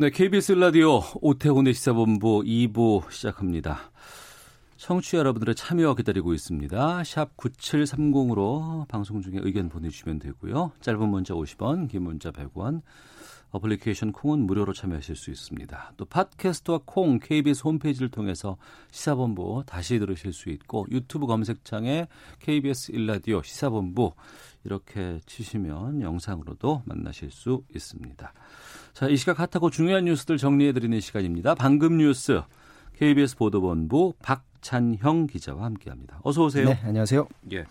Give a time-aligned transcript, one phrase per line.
[0.00, 3.92] 네, KBS 라디오 오태훈의 시사본부 2부 시작합니다.
[4.78, 7.04] 청취자 여러분들의 참여 기다리고 있습니다.
[7.04, 10.72] 샵 9730으로 방송 중에 의견 보내주시면 되고요.
[10.80, 12.80] 짧은 문자 50원, 긴 문자 100원,
[13.50, 15.92] 어플리케이션 콩은 무료로 참여하실 수 있습니다.
[15.98, 18.56] 또 팟캐스트와 콩, KBS 홈페이지를 통해서
[18.92, 22.08] 시사본부 다시 들으실 수 있고 유튜브 검색창에
[22.38, 24.14] KBS 일라디오 시사본부
[24.64, 28.32] 이렇게 치시면 영상으로도 만나실 수 있습니다.
[28.92, 31.54] 자, 이 시각 핫하고 중요한 뉴스들 정리해드리는 시간입니다.
[31.54, 32.42] 방금 뉴스
[32.96, 36.20] KBS 보도본부 박찬형 기자와 함께합니다.
[36.22, 36.68] 어서 오세요.
[36.68, 37.26] 네, 안녕하세요.
[37.52, 37.64] 예.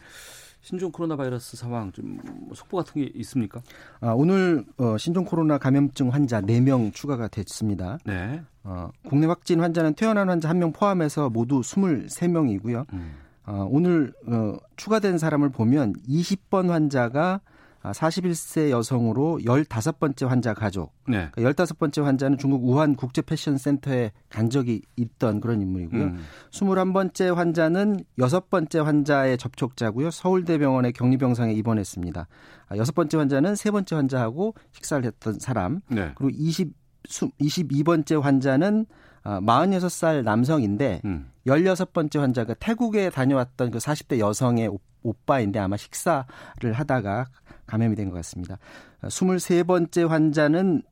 [0.61, 2.19] 신종 코로나 바이러스 상황 좀
[2.53, 3.61] 속보 같은 게 있습니까?
[4.01, 7.97] 아, 오늘 어, 신종 코로나 감염증 환자 4명 추가가 됐습니다.
[8.05, 8.41] 네.
[8.63, 12.91] 어, 국내 확진 환자는 퇴원한 환자 1명 포함해서 모두 23명이고요.
[12.93, 13.13] 음.
[13.49, 17.41] 어, 오늘 어, 추가된 사람을 보면 20번 환자가
[17.81, 20.93] 아, 41세 여성으로 15번째 환자 가족.
[21.07, 21.29] 네.
[21.31, 26.03] 그러니까 15번째 환자는 중국 우한 국제 패션 센터에 간 적이 있던 그런 인물이고요.
[26.03, 26.19] 음.
[26.51, 30.11] 21번째 환자는 여섯 번째 환자의 접촉자고요.
[30.11, 32.27] 서울대병원의 격리병상에 입원했습니다.
[32.67, 35.79] 아, 여섯 번째 환자는 세 번째 환자하고 식사를 했던 사람.
[35.89, 36.11] 네.
[36.15, 36.73] 그리고 20,
[37.09, 38.85] 22번째 환자는
[39.23, 41.29] 아, 46살 남성인데 음.
[41.45, 46.25] 16번째 환자가 태국에 다녀왔던 그 40대 여성의 오- 오빠인데 아마 식사를
[46.73, 47.25] 하다가
[47.65, 48.57] 감염이 된 것 같습니다.
[49.03, 50.83] 23번째 환자는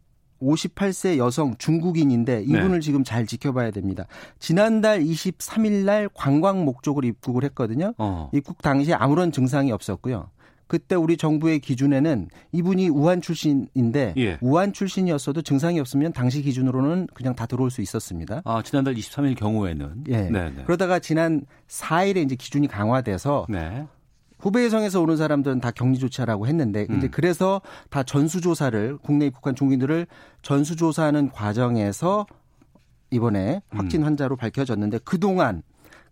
[0.42, 4.06] 58세 여성 중국인인데 이분을 지금 잘 지켜봐야 됩니다.
[4.40, 7.94] 지난달 23일 날 관광 목적으로 입국을 했거든요.
[7.98, 8.30] 어.
[8.34, 10.30] 입국 당시에 아무런 증상이 없었고요.
[10.67, 14.38] 그때 우리 정부의 기준에는 이분이 우한 출신인데 예.
[14.42, 18.42] 우한 출신이었어도 증상이 없으면 당시 기준으로는 그냥 다 들어올 수 있었습니다.
[18.45, 20.30] 아, 지난달 23일 경우에는 예.
[20.30, 20.64] 네, 네.
[20.66, 23.88] 그러다가 지난 4일에 이제 기준이 강화돼서 네.
[24.39, 27.11] 후베이성에서 오는 사람들은 다 격리 조치하라고 했는데 근데 음.
[27.11, 30.06] 그래서 다 전수 조사를 국내 입국한 중국인들을
[30.42, 32.27] 전수 조사하는 과정에서
[33.10, 33.77] 이번에 음.
[33.77, 35.64] 확진 환자로 밝혀졌는데 그동안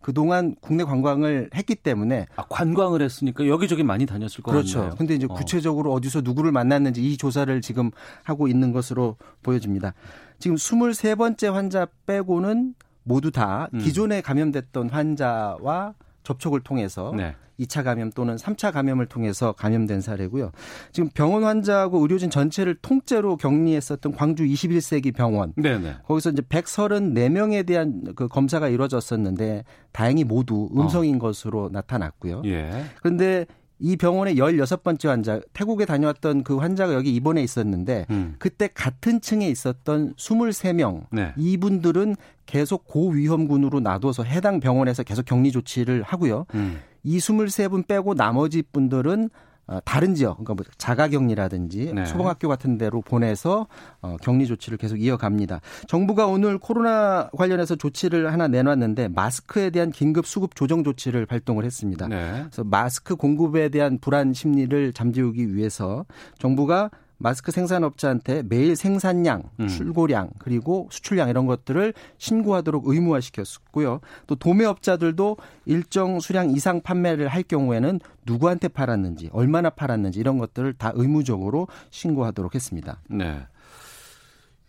[0.06, 4.78] 그동안 국내 관광을 했기 때문에 아, 관광을 했으니까 여기저기 많이 다녔을 것 그렇죠.
[4.78, 4.96] 같네요.
[4.98, 5.34] 근데 이제 어.
[5.34, 7.90] 구체적으로 어디서 누구를 만났는지 이 조사를 지금
[8.22, 9.96] 하고 있는 것으로 보여집니다.
[10.38, 13.80] 지금 23번째 환자 빼고는 모두 다 음.
[13.80, 17.36] 기존에 감염됐던 환자와 접촉을 통해서 네.
[17.60, 20.52] 2차 감염 또는 3차 감염을 통해서 감염된 사례고요.
[20.92, 25.96] 지금 병원 환자하고 의료진 전체를 통째로 격리했었던 광주 21세기 병원 네, 네.
[26.06, 32.42] 거기서 이제 134명에 대한 그 검사가 이루어졌었는데 다행히 모두 음성인 것으로 나타났고요.
[32.46, 32.86] 예.
[33.02, 33.46] 그런데
[33.78, 38.36] 이 병원의 16번째 환자, 태국에 다녀왔던 그 환자가 여기 입원해 있었는데 음.
[38.40, 41.34] 그때 같은 층에 있었던 23명 네.
[41.36, 42.16] 이분들은
[42.46, 46.46] 계속 고위험군으로 놔둬서 해당 병원에서 계속 격리 조치를 하고요.
[46.54, 46.80] 음.
[47.06, 49.30] 이 23분 빼고 나머지 분들은
[49.68, 52.06] 어, 다른 지역, 그러니까 뭐 자가격리라든지 네.
[52.06, 53.68] 소방학교 같은 데로 보내서
[54.02, 55.60] 어, 격리 조치를 계속 이어갑니다.
[55.88, 62.08] 정부가 오늘 코로나 관련해서 조치를 하나 내놨는데 마스크에 대한 긴급 수급 조정 조치를 발동을 했습니다.
[62.08, 62.44] 네.
[62.44, 66.06] 그래서 마스크 공급에 대한 불안 심리를 잠재우기 위해서
[66.38, 69.68] 정부가 마스크 생산업자한테 매일 생산량, 음.
[69.68, 74.02] 출고량, 그리고 수출량 이런 것들을 신고하도록 의무화 시켰고요.
[74.28, 80.92] 또 도매업자들도 일정 수량 이상 판매를 할 경우에는 누구한테 팔았는지, 얼마나 팔았는지 이런 것들을 다
[80.96, 83.00] 의무적으로 신고하도록 했습니다.
[83.10, 83.46] 네.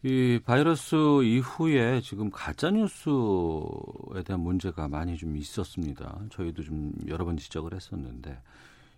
[0.02, 6.20] 이 바이러스 이후에 지금 가짜 뉴스에 대한 문제가 많이 좀 있었습니다.
[6.30, 8.38] 저희도 좀 여러 번 지적을 했었는데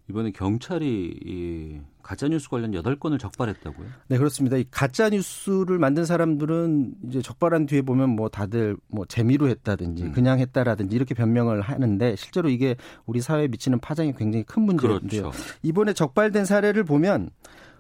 [0.09, 3.87] 이번에 경찰이 이 가짜 뉴스 관련 8건을 적발했다고요?
[4.09, 4.57] 네, 그렇습니다.
[4.57, 10.13] 이 가짜 뉴스를 만든 사람들은 이제 적발한 뒤에 보면 뭐 다들 뭐 재미로 했다든지 음.
[10.13, 15.23] 그냥 했다라든지 이렇게 변명을 하는데 실제로 이게 우리 사회에 미치는 파장이 굉장히 큰 문제인데요.
[15.23, 15.33] 그렇죠.
[15.63, 17.29] 이번에 적발된 사례를 보면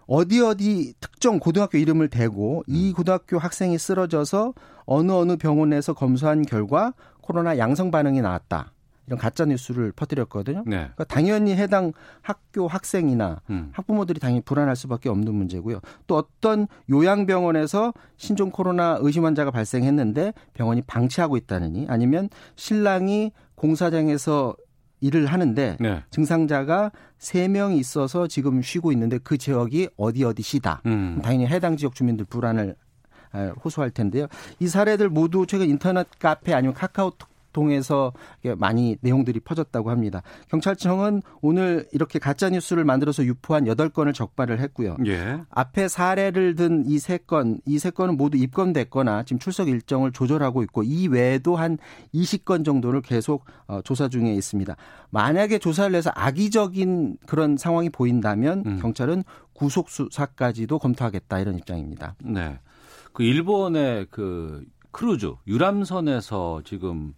[0.06, 2.75] 어디 어디 특정 고등학교 이름을 대고 음.
[2.75, 4.53] 이 고등학교 학생이 쓰러져서
[4.85, 6.93] 어느 어느 병원에서 검사한 결과
[7.23, 8.73] 코로나 양성 반응이 나왔다.
[9.08, 10.64] 이런 가짜 뉴스를 퍼뜨렸거든요.
[10.66, 10.76] 네.
[10.76, 13.70] 그러니까 당연히 해당 학교 학생이나 음.
[13.72, 15.81] 학부모들이 당연히 불안할 수밖에 없는 문제고요.
[16.06, 24.55] 또 어떤 요양병원에서 신종 코로나 의심 환자가 발생했는데 병원이 방치하고 있다느니 아니면 신랑이 공사장에서
[25.00, 26.02] 일을 하는데 네.
[26.10, 30.82] 증상자가 세명이 있어서 지금 쉬고 있는데 그 지역이 어디 어디 시다.
[30.84, 31.20] 음.
[31.22, 32.76] 당연히 해당 지역 주민들 불안을
[33.64, 34.26] 호소할 텐데요.
[34.58, 38.12] 이 사례들 모두 최근 인터넷 카페 아니면 카카오톡 통해서
[38.56, 40.22] 많이 내용들이 퍼졌다고 합니다.
[40.49, 44.96] 경찰청은 오늘 이렇게 가짜 뉴스를 만들어서 유포한 8건을 적발을 했고요.
[45.06, 45.40] 예.
[45.50, 50.62] 앞에 사례를 든 이 세 건, 이 세 건은 모두 입건됐거나 지금 출석 일정을 조절하고
[50.62, 51.78] 있고 이 외에도 한
[52.14, 54.76] 20건 정도를 계속 어, 조사 중에 있습니다.
[55.10, 58.78] 만약에 조사를 해서 악의적인 그런 상황이 보인다면 음.
[58.81, 62.14] 경찰은 구속 수사까지도 검토하겠다 이런 입장입니다.
[62.22, 62.58] 네.
[63.12, 67.14] 그 일본의 그 크루즈 유람선에서 지금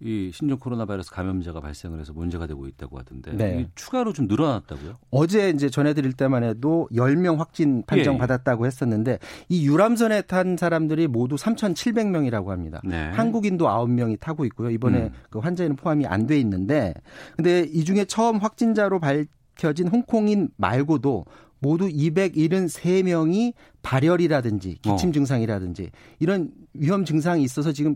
[0.00, 3.66] 이 신종 코로나 바이러스 감염자가 발생을 해서 문제가 되고 있다고 하던데 네.
[3.74, 4.96] 추가로 좀 늘어났다고요?
[5.10, 8.18] 어제 이제 전해드릴 때만 해도 10명 확진 판정 예, 예.
[8.18, 12.82] 받았다고 했었는데 이 유람선에 탄 사람들이 모두 3,700명이라고 합니다.
[12.84, 13.08] 네.
[13.12, 14.68] 한국인도 9명이 타고 있고요.
[14.70, 15.10] 이번에 음.
[15.30, 16.92] 그 환자에는 포함이 안 돼 있는데
[17.36, 21.24] 근데 이 중에 처음 확진자로 밝혀진 홍콩인 말고도
[21.60, 25.12] 모두 273명이 발열이라든지 기침 어.
[25.12, 27.94] 증상이라든지 이런 위험 증상이 있어서 지금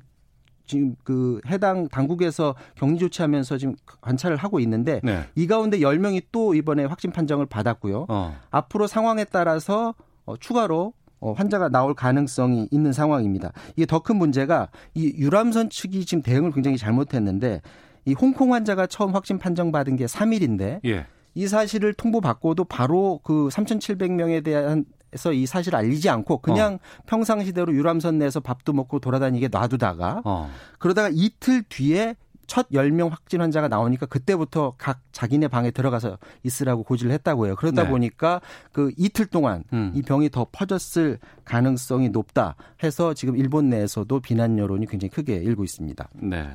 [0.70, 5.25] 지금 그 해당 당국에서 격리 조치하면서 지금 관찰을 하고 있는데 네.
[5.34, 8.06] 이 가운데 10명이 또 이번에 확진 판정을 받았고요.
[8.08, 8.37] 어.
[8.50, 9.94] 앞으로 상황에 따라서
[10.25, 13.52] 어, 추가로 어, 환자가 나올 가능성이 있는 상황입니다.
[13.76, 17.61] 이게 더 큰 문제가 이 유람선 측이 지금 대응을 굉장히 잘못했는데
[18.06, 21.06] 이 홍콩 환자가 처음 확진 판정받은 게 3일인데 예.
[21.34, 27.03] 이 사실을 통보받고도 바로 그 3,700명에 대한 에서 이 사실을 알리지 않고 그냥 어.
[27.07, 30.51] 평상시대로 유람선 내에서 밥도 먹고 돌아다니게 놔두다가 어.
[30.79, 32.15] 그러다가 이틀 뒤에
[32.51, 37.55] 첫 10명 확진 환자가 나오니까 그때부터 각 자기네 방에 들어가서 있으라고 고지를 했다고 해요.
[37.57, 37.89] 그러다 네.
[37.89, 38.41] 보니까
[38.73, 39.93] 그 이틀 동안 음.
[39.95, 45.63] 이 병이 더 퍼졌을 가능성이 높다 해서 지금 일본 내에서도 비난 여론이 굉장히 크게 일고
[45.63, 46.09] 있습니다.
[46.15, 46.49] 네.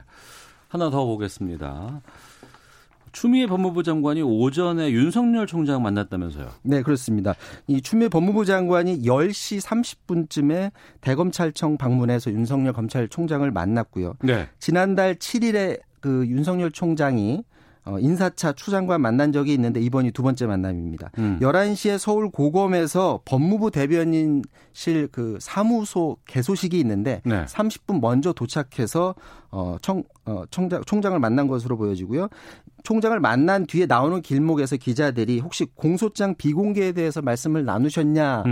[0.68, 2.02] 하나 더 보겠습니다.
[3.16, 6.50] 추미애 법무부 장관이 오전에 윤석열 총장 만났다면서요?
[6.64, 7.34] 네, 그렇습니다.
[7.66, 14.16] 이 추미애 법무부 장관이 10시 30분쯤에 대검찰청 방문해서 윤석열 검찰총장을 만났고요.
[14.22, 14.50] 네.
[14.60, 17.46] 지난달 7일에 그 윤석열 총장이
[17.86, 21.12] 어, 인사차 추장관 만난 적이 있는데 이번이 두 번째 만남입니다.
[21.20, 21.38] 음.
[21.40, 27.46] 11시에 서울 고검에서 법무부 대변인실 그 사무소 개소식이 있는데 네.
[27.46, 29.14] 30분 먼저 도착해서
[29.52, 32.28] 어, 청, 어, 총장, 총장을 만난 것으로 보여지고요.
[32.84, 38.46] 총장을 만난 뒤에 나오는 길목에서 기자들이 혹시 공소장 비공개에 대해서 말씀을 나누셨냐라고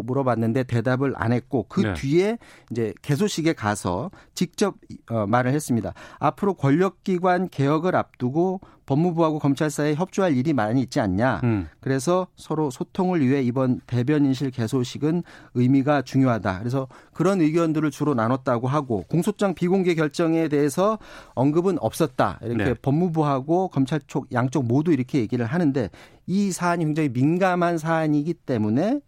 [0.00, 0.06] 음.
[0.06, 1.94] 물어봤는데 대답을 안 했고 그 네.
[1.94, 2.38] 뒤에
[2.70, 4.74] 이제 개소식에 가서 직접
[5.10, 5.94] 어, 말을 했습니다.
[6.18, 8.53] 앞으로 권력기관 개혁을 앞두고
[8.86, 11.40] 법무부하고 검찰 사이에 협조할 일이 많이 있지 않냐.
[11.44, 11.68] 음.
[11.80, 15.22] 그래서 서로 소통을 위해 이번 대변인실 개소식은
[15.54, 16.58] 의미가 중요하다.
[16.58, 20.98] 그래서 그런 의견들을 주로 나눴다고 하고 공소장 비공개 결정에 대해서
[21.34, 22.38] 언급은 없었다.
[22.42, 22.74] 이렇게 네.
[22.74, 25.90] 법무부하고 검찰 쪽 양쪽 모두 이렇게 얘기를 하는데
[26.26, 29.00] 이 사안이 굉장히 민감한 사안이기 때문에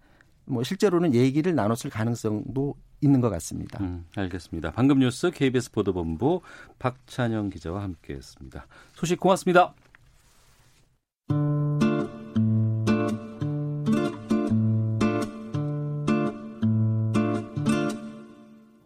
[0.46, 3.82] 뭐 실제로는 얘기를 나눴을 가능성도 있는 것 같습니다.
[3.82, 4.70] 음, 알겠습니다.
[4.72, 6.40] 방금 뉴스 KBS 보도본부
[6.78, 8.66] 박찬영 기자와 함께했습니다.
[8.94, 9.75] 소식 고맙습니다.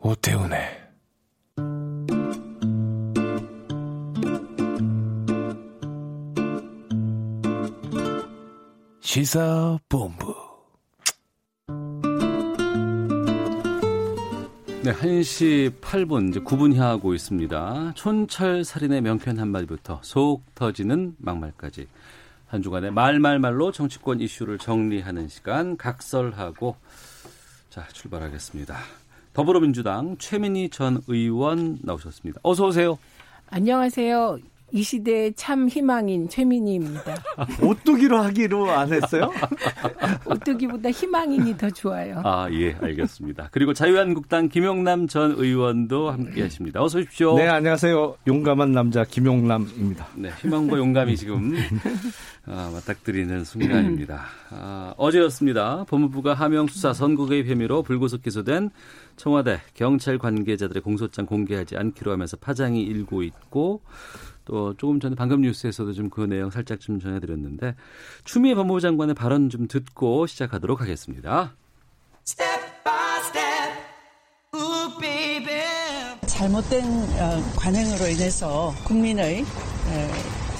[0.02, 0.80] 오태훈의
[9.00, 10.39] 시사본부
[14.82, 17.92] 네, 1시 8분, 이제 9분 향하고 있습니다.
[17.94, 21.86] 촌철 살인의 명쾌한 한마디부터 속 터지는 막말까지.
[22.46, 26.76] 한 주간의 말말말로 정치권 이슈를 정리하는 시간 각설하고
[27.68, 28.74] 자, 출발하겠습니다.
[29.34, 32.40] 더불어민주당 최민희 전 의원 나오셨습니다.
[32.42, 32.98] 어서 오세요.
[33.50, 34.38] 안녕하세요.
[34.72, 37.16] 이 시대의 참 희망인 최민희입니다.
[37.62, 39.30] 오뚜기로 하기로 안 했어요?
[40.26, 42.20] 오뚜기보다 희망인이 더 좋아요.
[42.24, 43.48] 아, 예, 알겠습니다.
[43.50, 46.82] 그리고 자유한국당 김용남 전 의원도 함께 하십니다.
[46.82, 47.36] 어서 오십시오.
[47.36, 48.16] 네, 안녕하세요.
[48.26, 50.08] 용감한 남자 김용남입니다.
[50.16, 51.52] 네, 희망과 용감이 지금
[52.46, 54.24] 아, 맞닥뜨리는 순간입니다.
[54.50, 55.84] 아, 어제였습니다.
[55.88, 58.70] 법무부가 하명 수사 선거 개입 혐의로 불구속 기소된
[59.16, 63.82] 청와대 경찰 관계자들의 공소장 공개하지 않기로 하면서 파장이 일고 있고
[64.50, 67.76] 또 조금 전에 방금 뉴스에서도 좀 그 내용 살짝 좀 전해드렸는데
[68.24, 71.54] 추미애 법무부 장관의 발언 좀 듣고 시작하도록 하겠습니다.
[76.26, 79.44] 잘못된 어, 관행으로 인해서 국민의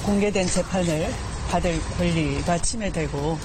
[0.07, 1.09] 공개된 재판을
[1.51, 3.39] 받을 권리가 침해되고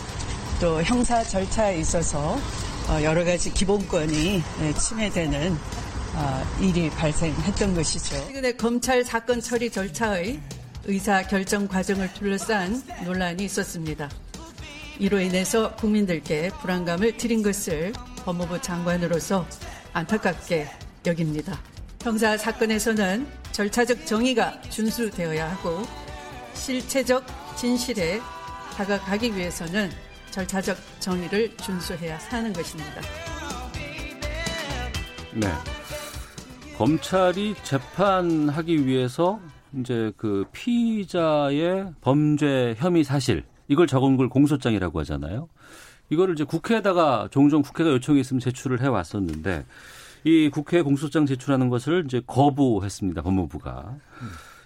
[0.62, 2.38] 또 형사 절차에 있어서
[2.88, 4.44] 어, 여러 가지 기본권이
[4.78, 5.85] 침해되는 아,
[6.62, 8.16] 일이 발생했던 것이죠.
[8.28, 10.40] 최근에 검찰 사건 처리 절차의
[10.86, 14.10] 의사 결정 과정을 둘러싼 논란이 있었습니다.
[15.00, 17.92] 이로 인해서 국민들께 불안감을 드린 것을
[18.24, 19.46] 법무부 장관으로서
[19.94, 20.70] 안타깝게
[21.06, 21.60] 여깁니다.
[22.02, 25.84] 형사 사건에서는 절차적 정의가 준수되어야 하고
[26.54, 27.26] 실체적
[27.58, 28.22] 진실에
[28.76, 29.92] 다가가기 위해서는
[30.32, 33.02] 절차적 정의를 준수해야 하는 것입니다.
[35.34, 35.48] 네.
[36.78, 39.40] 검찰이 재판하기 위해서
[39.80, 45.48] 이제 그 피의자의 범죄 혐의 사실 이걸 적은 걸 공소장이라고 하잖아요.
[46.10, 49.66] 이거를 이제 국회에다가 종종 국회가 요청이 있으면 제출을 해 왔었는데
[50.26, 53.22] 이 국회 공소장 제출하는 것을 이제 거부했습니다.
[53.22, 53.96] 법무부가.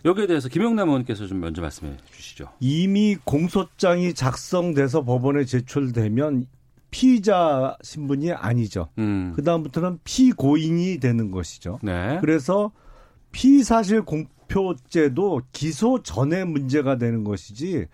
[0.03, 2.49] 여기에 대해서 김영남 의원께서 좀 먼저 말씀해 주시죠.
[2.59, 6.47] 이미 공소장이 작성돼서 법원에 제출되면
[6.91, 8.89] 피의자 신분이 아니죠.
[8.97, 9.33] 음.
[9.35, 11.79] 그 다음부터는 피고인이 되는 것이죠.
[11.83, 12.17] 네.
[12.21, 12.71] 그래서
[13.31, 17.85] 피사실 공표죄도 기소 전에 문제가 되는 것이지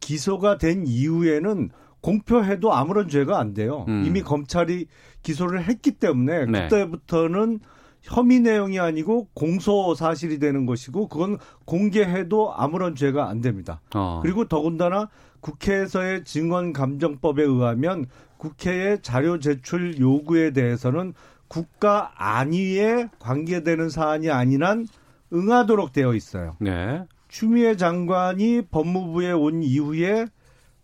[0.00, 3.84] 기소가 된 이후에는 공표해도 아무런 죄가 안 돼요.
[3.88, 4.04] 음.
[4.06, 4.86] 이미 검찰이
[5.22, 6.62] 기소를 했기 때문에 네.
[6.62, 7.60] 그때부터는
[8.02, 13.82] 혐의 내용이 아니고 공소 사실이 되는 것이고 그건 공개해도 아무런 죄가 안 됩니다.
[13.94, 14.20] 어.
[14.22, 18.06] 그리고 더군다나 국회에서의 증언 감정법에 의하면
[18.40, 21.12] 국회의 자료 제출 요구에 대해서는
[21.46, 24.86] 국가 안위에 관계되는 사안이 아닌 한
[25.30, 26.56] 응하도록 되어 있어요.
[26.58, 27.04] 네.
[27.28, 30.24] 추미애 장관이 법무부에 온 이후에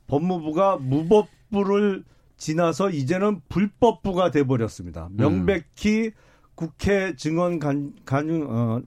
[0.06, 2.04] 법무부가 무법부를
[2.36, 5.08] 지나서 이제는 불법부가 돼 버렸습니다.
[5.12, 6.12] 명백히
[6.54, 8.82] 국회 증언 간, 간 어,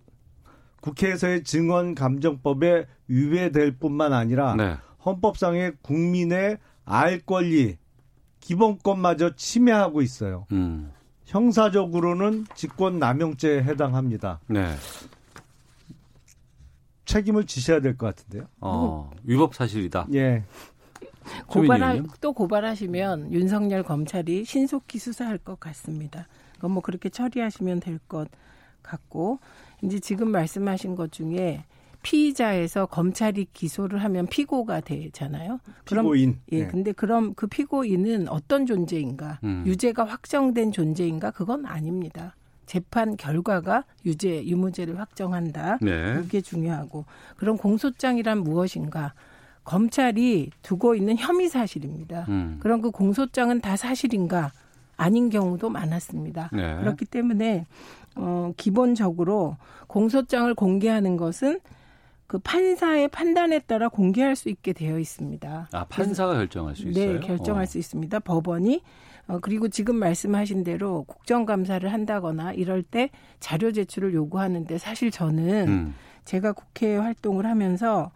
[0.82, 4.76] 국회에서의 증언 감정법에 위배될 뿐만 아니라 네.
[5.04, 7.78] 헌법상의 국민의 알 권리
[8.40, 10.46] 기본권마저 침해하고 있어요.
[10.52, 10.92] 음.
[11.26, 14.40] 형사적으로는 직권 남용죄에 해당합니다.
[14.48, 14.66] 네.
[17.06, 18.48] 책임을 지셔야 될 것 같은데요.
[18.62, 19.10] 어.
[19.24, 20.08] 위법 사실이다.
[20.14, 20.44] 예.
[21.48, 22.12] 고발하, 최민희님?
[22.22, 26.28] 또 고발하시면 윤석열 검찰이 신속히 수사할 것 같습니다.
[26.56, 28.28] 그건 뭐 그렇게 처리하시면 될 것
[28.82, 29.40] 같고
[29.84, 31.64] 이제 지금 말씀하신 것 중에
[32.02, 35.60] 피의자에서 검찰이 기소를 하면 피고가 되잖아요.
[35.86, 36.40] 그럼 피고인.
[36.54, 36.68] 예, 예.
[36.68, 39.40] 근데 그럼 그 피고인은 어떤 존재인가?
[39.44, 39.64] 음.
[39.66, 41.32] 유죄가 확정된 존재인가?
[41.32, 42.36] 그건 아닙니다.
[42.66, 45.80] 재판 결과가 유죄, 유무죄를 확정한다.
[45.82, 46.22] 네.
[46.24, 49.14] 이게 중요하고 그럼 공소장이란 무엇인가?
[49.64, 52.26] 검찰이 두고 있는 혐의 사실입니다.
[52.30, 52.58] 음.
[52.60, 54.52] 그럼 그 공소장은 다 사실인가?
[54.98, 56.50] 아닌 경우도 많았습니다.
[56.54, 56.76] 네.
[56.80, 57.66] 그렇기 때문에
[58.16, 61.60] 어, 기본적으로 공소장을 공개하는 것은
[62.30, 65.70] 그 판사의 판단에 따라 공개할 수 있게 되어 있습니다.
[65.74, 67.14] 아, 판사가 결정할 수 있어요.
[67.14, 67.66] 네, 결정할 어.
[67.66, 68.20] 수 있습니다.
[68.20, 68.84] 법원이
[69.28, 73.10] 어, 그리고 지금 말씀하신 대로 국정감사를 한다거나 이럴 때
[73.40, 75.96] 자료 제출을 요구하는데 사실 저는 음.
[76.26, 78.12] 제가 국회 활동을 하면서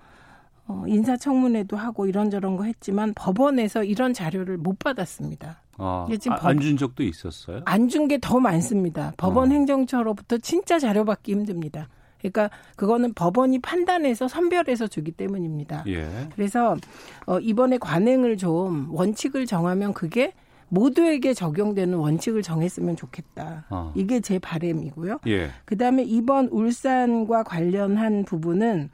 [0.68, 5.60] 어, 인사청문회도 하고 이런저런 거 했지만 법원에서 이런 자료를 못 받았습니다.
[5.80, 7.62] 아, 지금 아, 법- 안준 적도 있었어요?
[7.66, 9.12] 안 준 게 더 많습니다.
[9.18, 9.54] 법원 어.
[9.56, 11.90] 행정처로부터 진짜 자료 받기 힘듭니다.
[12.24, 15.84] 그러니까 그거는 법원이 판단해서 선별해서 주기 때문입니다.
[15.88, 16.08] 예.
[16.36, 16.78] 그래서
[17.26, 20.34] 어, 이번에 관행을 좀 원칙을 정하면 그게
[20.70, 23.66] 모두에게 적용되는 원칙을 정했으면 좋겠다.
[23.70, 23.94] 어.
[23.96, 25.20] 이게 제 바람이고요.
[25.28, 25.52] 예.
[25.66, 28.90] 그다음에 이번 울산과 관련한 부분은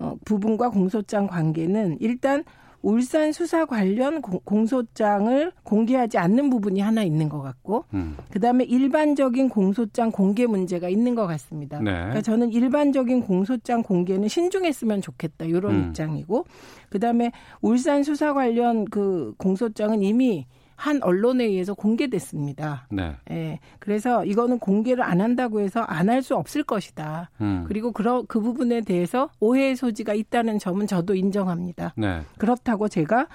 [0.00, 2.42] 어, 부분과 공소장 관계는 일단
[2.84, 8.14] 울산 수사 관련 공- 공소장을 공개하지 않는 부분이 하나 있는 것 같고 음.
[8.30, 11.78] 그다음에 일반적인 공소장 공개 문제가 있는 것 같습니다.
[11.78, 11.92] 네.
[11.92, 15.84] 그러니까 저는 일반적인 공소장 공개는 신중했으면 좋겠다 이런 음.
[15.88, 16.44] 입장이고
[16.90, 20.46] 그다음에 울산 수사 관련 그 공소장은 이미
[20.76, 22.86] 한 언론에 의해서 공개됐습니다.
[22.90, 23.16] 네.
[23.30, 23.60] 예.
[23.78, 27.30] 그래서 이거는 공개를 안 한다고 해서 안 할 수 없을 것이다.
[27.40, 27.64] 음.
[27.68, 31.94] 그리고 그러, 그 부분에 대해서 오해의 소지가 있다는 점은 저도 인정합니다.
[31.96, 32.22] 네.
[32.38, 33.26] 그렇다고 제가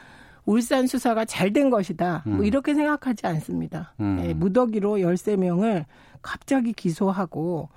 [0.46, 2.24] 울산 수사가 잘 된 것이다.
[2.28, 2.38] 음.
[2.38, 3.94] 뭐 이렇게 생각하지 않습니다.
[4.00, 4.20] 음.
[4.24, 5.86] 예, 무더기로 13명을
[6.22, 7.70] 갑자기 기소하고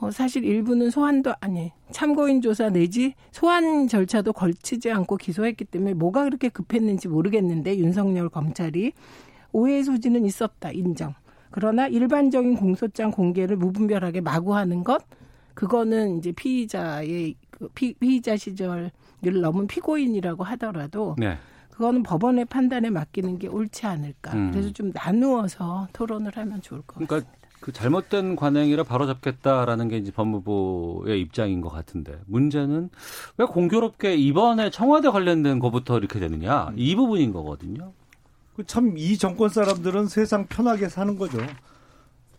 [0.00, 6.24] 어, 사실 일부는 소환도 아니 참고인 조사 내지 소환 절차도 걸치지 않고 기소했기 때문에 뭐가
[6.24, 8.92] 그렇게 급했는지 모르겠는데 윤석열 검찰이
[9.52, 11.14] 오해의 소지는 있었다 인정.
[11.50, 15.02] 그러나 일반적인 공소장 공개를 무분별하게 마구 하는 것
[15.54, 18.90] 그거는 이제 피의자의 그 피, 피의자 시절을
[19.42, 21.36] 넘은 피고인이라고 하더라도 네.
[21.70, 24.32] 그거는 법원의 판단에 맡기는 게 옳지 않을까.
[24.34, 24.50] 음.
[24.52, 27.06] 그래서 좀 나누어서 토론을 하면 좋을 것.
[27.06, 27.30] 그러니까
[27.60, 32.88] 그 잘못된 관행이라 바로잡겠다라는 게 이제 법무부의 입장인 것 같은데 문제는
[33.36, 37.92] 왜 공교롭게 이번에 청와대 관련된 것부터 이렇게 되느냐 이 부분인 거거든요.
[38.56, 41.38] 그참이 정권 사람들은 세상 편하게 사는 거죠.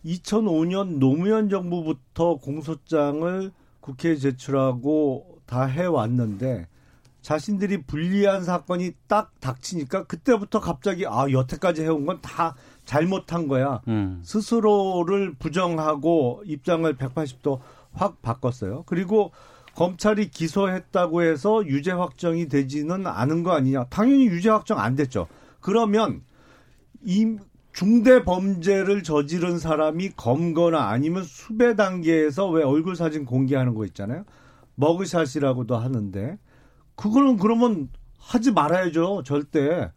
[0.04, 6.66] 2005년 노무현 정부부터 공소장을 국회에 제출하고 다 해왔는데
[7.22, 12.56] 자신들이 불리한 사건이 딱 닥치니까 그때부터 갑자기 아 여태까지 해온 건 다
[12.92, 13.80] 잘못한 거야.
[13.88, 14.20] 음.
[14.22, 17.58] 스스로를 부정하고 입장을 180도
[17.94, 18.82] 확 바꿨어요.
[18.84, 19.32] 그리고
[19.74, 23.84] 검찰이 기소했다고 해서 유죄 확정이 되지는 않은 거 아니냐.
[23.84, 25.26] 당연히 유죄 확정 안 됐죠.
[25.60, 26.20] 그러면
[27.02, 27.38] 이
[27.72, 34.24] 중대 범죄를 저지른 사람이 검거나 아니면 수배 단계에서 왜 얼굴 사진 공개하는 거 있잖아요.
[34.74, 36.38] 머그샷이라고도 하는데
[36.96, 39.22] 그거는 그러면 하지 말아야죠.
[39.24, 39.90] 절대.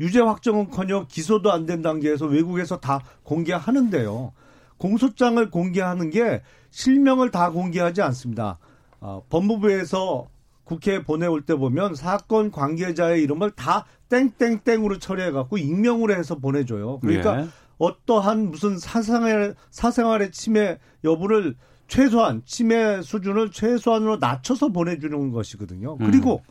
[0.00, 0.04] 어?
[0.04, 4.32] 유죄 확정은커녕 기소도 안 된 단계에서 외국에서 다 공개하는데요.
[4.78, 8.58] 공소장을 공개하는 게 실명을 다 공개하지 않습니다.
[9.00, 10.28] 어, 법무부에서
[10.64, 16.98] 국회에 보내올 때 보면 사건 관계자의 이름을 다 땡땡땡으로 처리해갖고 익명으로 해서 보내줘요.
[17.00, 17.48] 그러니까 예.
[17.78, 21.56] 어떠한 무슨 사생활, 사생활의 침해 여부를
[21.88, 25.96] 최소한 침해 수준을 최소한으로 낮춰서 보내주는 것이거든요.
[25.98, 26.42] 그리고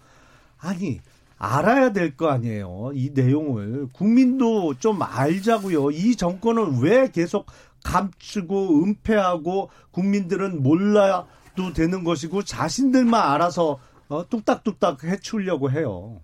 [0.57, 0.99] 아니
[1.39, 2.91] 알아야 될 거 아니에요.
[2.93, 5.91] 이 내용을 국민도 좀 알자고요.
[5.91, 7.45] 이 정권은 왜 계속
[7.83, 13.79] 감추고 은폐하고 국민들은 몰라도 되는 것이고 자신들만 알아서
[14.09, 16.19] 어, 뚝딱뚝딱 해치우려고 해요.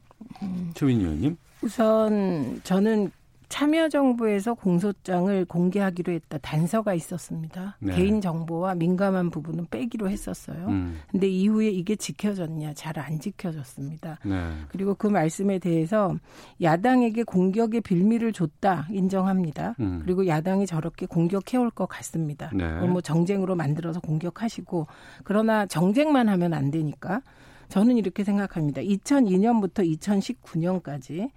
[0.74, 1.38] 최민 의원님.
[1.62, 3.12] 우선 저는
[3.50, 7.78] 참여정부에서 공소장을 공개하기로 했다 단서가 있었습니다.
[7.80, 7.96] 네.
[7.96, 10.68] 개인 정보와 민감한 부분은 빼기로 했었어요.
[10.68, 11.00] 음.
[11.12, 12.74] 근데 이후에 이게 지켜졌냐?
[12.74, 14.20] 잘 안 지켜졌습니다.
[14.24, 14.52] 네.
[14.70, 16.16] 그리고 그 말씀에 대해서
[16.62, 19.76] 야당에게 공격의 빌미를 줬다 인정합니다.
[19.82, 20.00] 음.
[20.04, 22.50] 그리고 야당이 저렇게 공격해 올 것 같습니다.
[22.54, 22.66] 네.
[22.88, 24.88] 뭐 정쟁으로 만들어서 공격하시고
[25.26, 27.22] 그러나 정쟁만 하면 안 되니까
[27.68, 28.82] 저는 이렇게 생각합니다.
[28.82, 31.30] 2002년부터 2019년까지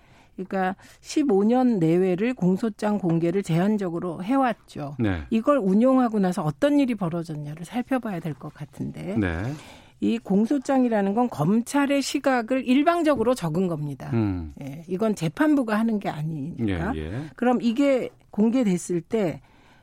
[0.45, 4.97] 그러니까 15년 내외를 공소장 공개를 제한적으로 해왔죠.
[4.99, 5.23] 네.
[5.31, 9.43] 이걸 운용하고 나서 어떤 일이 벌어졌냐를 살펴봐야 될 것 같은데 네.
[10.01, 14.11] 이 공소장이라는 건 검찰의 시각을 일방적으로 적은 겁니다.
[14.13, 14.53] 음.
[14.63, 16.93] 예, 이건 재판부가 하는 게 아니니까.
[16.95, 17.23] 예, 예.
[17.35, 19.41] 그럼 이게 공개됐을 때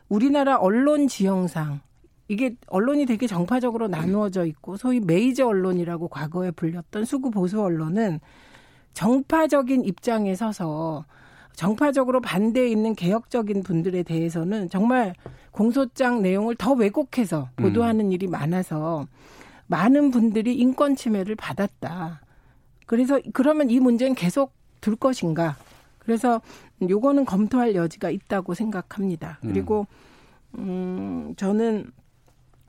[0.08, 1.82] 우리나라 언론 지형상
[2.30, 8.20] 이게 언론이 되게 정파적으로 나누어져 있고 소위 메이저 언론이라고 과거에 불렸던 수구 보수 언론은
[8.96, 11.06] 정파적인 입장에 서서
[11.54, 15.14] 정파적으로 반대에 있는 개혁적인 분들에 대해서는 정말
[15.52, 19.08] 공소장 내용을 더 왜곡해서 보도하는 일이 많아서
[19.68, 22.22] 많은 분들이 인권 침해를 받았다.
[22.86, 25.56] 그래서 그러면 이 문제는 계속 둘 것인가?
[26.00, 26.42] 그래서
[26.88, 29.40] 요거는 검토할 여지가 있다고 생각합니다.
[29.42, 29.88] 그리고
[30.58, 31.92] 음 저는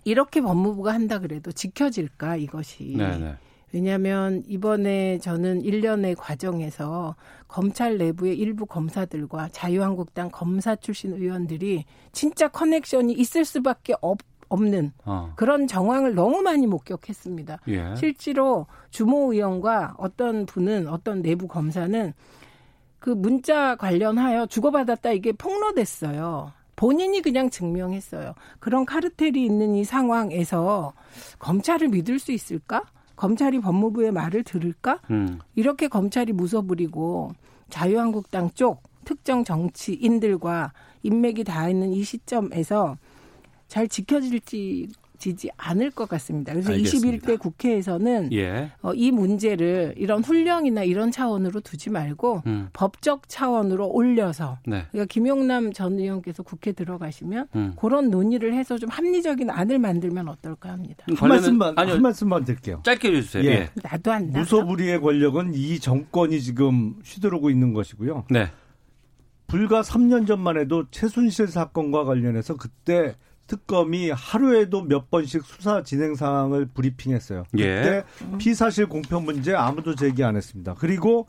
[0.04, 2.94] 이렇게 법무부가 한다 그래도 지켜질까 이것이.
[2.96, 3.36] 네, 네.
[3.76, 7.14] 왜냐하면 이번에 저는 일련의 과정에서
[7.46, 14.16] 검찰 내부의 일부 검사들과 자유한국당 검사 출신 의원들이 진짜 커넥션이 있을 수밖에 없,
[14.48, 15.34] 없는 어.
[15.36, 17.58] 그런 정황을 너무 많이 목격했습니다.
[17.68, 17.94] 예.
[17.96, 22.14] 실제로 주모 의원과 어떤 분은 어떤 내부 검사는
[22.98, 26.52] 그 문자 관련하여 주고받았다 이게 폭로됐어요.
[26.76, 28.32] 본인이 그냥 증명했어요.
[28.58, 30.94] 그런 카르텔이 있는 이 상황에서
[31.38, 32.84] 검찰을 믿을 수 있을까?
[33.16, 35.00] 검찰이 법무부의 말을 들을까?
[35.10, 35.38] 음.
[35.54, 37.32] 이렇게 검찰이 무서부리고
[37.70, 42.96] 자유한국당 쪽 특정 정치인들과 인맥이 닿아 있는 이 시점에서
[43.68, 46.52] 잘 지켜질지 지지 않을 것 같습니다.
[46.52, 47.26] 그래서 알겠습니다.
[47.26, 48.70] 21대 국회에서는 예.
[48.82, 52.68] 어, 이 문제를 이런 훈령이나 이런 차원으로 두지 말고 음.
[52.72, 54.84] 법적 차원으로 올려서 네.
[54.90, 57.72] 그러니까 김용남 전 의원께서 국회 들어가시면 음.
[57.76, 61.04] 그런 논의를 해서 좀 합리적인 안을 만들면 어떨까 합니다.
[61.08, 61.94] 한 관련은- 말씀만 아니요.
[61.94, 62.80] 한 말씀만 드릴게요.
[62.84, 63.44] 짧게 해주세요.
[63.44, 63.50] 예.
[63.50, 63.70] 예.
[63.82, 64.38] 나도 안다.
[64.38, 68.24] 무소불위의 권력은 이 정권이 지금 휘두르고 있는 것이고요.
[68.30, 68.50] 네.
[69.46, 73.14] 불과 3년 전만 해도 최순실 사건과 관련해서 그때
[73.46, 77.44] 특검이 하루에도 몇 번씩 수사 진행 상황을 브리핑했어요.
[77.58, 77.64] 예.
[77.64, 78.04] 그때
[78.38, 80.74] 피사실 공표 문제 아무도 제기 안 했습니다.
[80.78, 81.26] 그리고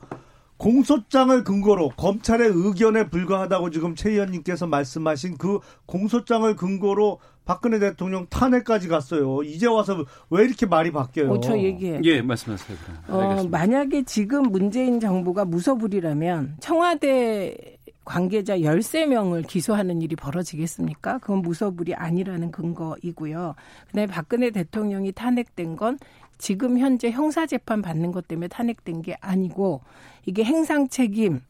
[0.58, 8.88] 공소장을 근거로 검찰의 의견에 불과하다고 지금 최 의원님께서 말씀하신 그 공소장을 근거로 박근혜 대통령 탄핵까지
[8.88, 9.42] 갔어요.
[9.42, 11.30] 이제 와서 왜 이렇게 말이 바뀌어요?
[11.30, 12.00] 5초 얘기해.
[12.02, 12.76] 예, 말씀하세요.
[13.06, 13.46] 어.
[13.48, 17.77] 만약에 지금 문재인 정부가 무소불위라면 청와대
[18.08, 21.18] 관계자 13명을 기소하는 일이 벌어지겠습니까?
[21.18, 23.54] 그건 무소불위 아니라는 근거이고요.
[23.88, 25.98] 그다음에 박근혜 대통령이 탄핵된 건
[26.38, 29.82] 지금 현재 형사재판 받는 것 때문에 탄핵된 게 아니고
[30.24, 31.42] 이게 행상 책임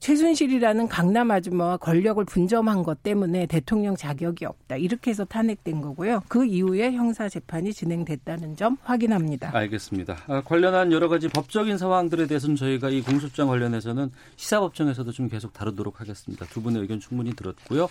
[0.00, 4.76] 최순실이라는 강남 아줌마와 권력을 분점한 것 때문에 대통령 자격이 없다.
[4.76, 6.22] 이렇게 해서 탄핵된 거고요.
[6.26, 9.50] 그 이후에 형사 재판이 진행됐다는 점 확인합니다.
[9.54, 10.16] 알겠습니다.
[10.26, 16.00] 아, 관련한 여러 가지 법적인 상황들에 대해서는 저희가 이 공소장 관련해서는 시사법정에서도 좀 계속 다루도록
[16.00, 16.46] 하겠습니다.
[16.46, 17.90] 두 분의 의견 충분히 들었고요.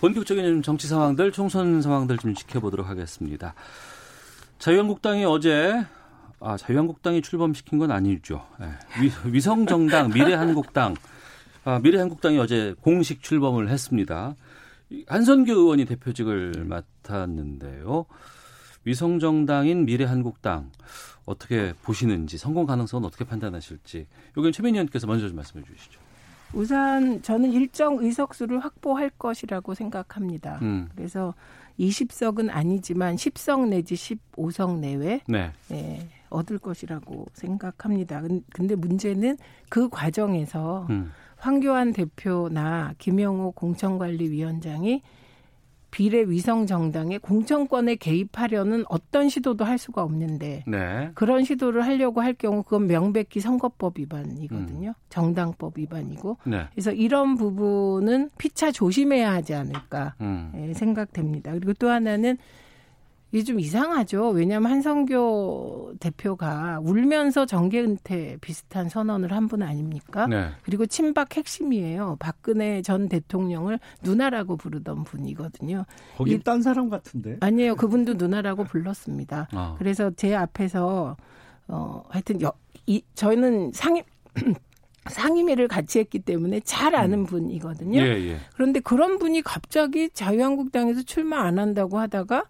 [0.00, 3.54] 본격적인 정치 상황들, 총선 상황들 좀 지켜보도록 하겠습니다.
[4.60, 5.84] 자유한국당이 어제
[6.38, 8.46] 아, 자유한국당이 출범시킨 건 아니죠.
[8.62, 9.02] 예.
[9.02, 10.94] 위, 위성정당, 미래한국당
[11.70, 14.34] 아, 미래한국당이 어제 공식 출범을 했습니다.
[14.90, 18.06] 이 한선교 의원이 대표직을 맡았는데요.
[18.84, 20.72] 위성정당인 미래한국당
[21.26, 24.06] 어떻게 보시는지 성공 가능성은 어떻게 판단하실지
[24.36, 26.00] 여기는 최민희 의원께서 먼저 좀 말씀해 주시죠.
[26.54, 30.58] 우선 저는 일정 의석수를 확보할 것이라고 생각합니다.
[30.62, 30.88] 음.
[30.96, 31.34] 그래서
[31.78, 35.52] 20석은 아니지만 10석 내지 15석 내외 네.
[35.70, 38.22] 예, 얻을 것이라고 생각합니다.
[38.22, 39.36] 근- 근데 문제는
[39.68, 41.12] 그 과정에서 음.
[41.40, 45.02] 황교안 대표나 김영호 공천관리위원장이
[45.90, 51.10] 비례 위성 정당의 공천권에 개입하려는 어떤 시도도 할 수가 없는데 네.
[51.14, 54.94] 그런 시도를 하려고 할 경우 그건 명백히 선거법 위반이거든요.
[55.08, 56.36] 정당법 위반이고.
[56.46, 56.66] 네.
[56.72, 60.52] 그래서 이런 부분은 피차 조심해야 하지 않을까 음.
[60.56, 61.52] 예, 생각됩니다.
[61.52, 62.38] 그리고 또 하나는
[63.32, 64.30] 이게 좀 이상하죠.
[64.30, 70.26] 왜냐하면 한성교 대표가 울면서 정계 은퇴 비슷한 선언을 한 분 아닙니까?
[70.26, 70.48] 네.
[70.62, 72.16] 그리고 친박 핵심이에요.
[72.20, 75.84] 박근혜 전 대통령을 누나라고 부르던 분이거든요.
[76.16, 77.36] 거기 이- 딴 사람 같은데.
[77.40, 77.76] 아니에요.
[77.76, 79.48] 그분도 누나라고 불렀습니다.
[79.54, 79.74] 아.
[79.78, 81.16] 그래서 제 앞에서
[81.68, 82.52] 어 하여튼 여,
[82.86, 84.02] 이 저희는 상임
[85.08, 87.98] 상임위를 같이 했기 때문에 잘 아는 분이거든요.
[88.00, 88.36] 예, 예.
[88.54, 92.44] 그런데 그런 분이 갑자기 자유한국당에서 출마 안 한다고 하다가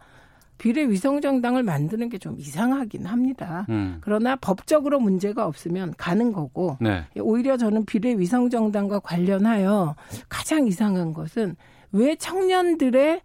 [0.61, 3.65] 비례 위성정당을 만드는 게 좀 이상하긴 합니다.
[3.71, 3.97] 음.
[4.03, 7.07] 그러나 법적으로 문제가 없으면 가는 거고 네.
[7.19, 9.97] 오히려 저는 비례 위성정당과 관련하여
[10.29, 11.57] 가장 이상한 것은
[11.93, 13.23] 왜 청년들의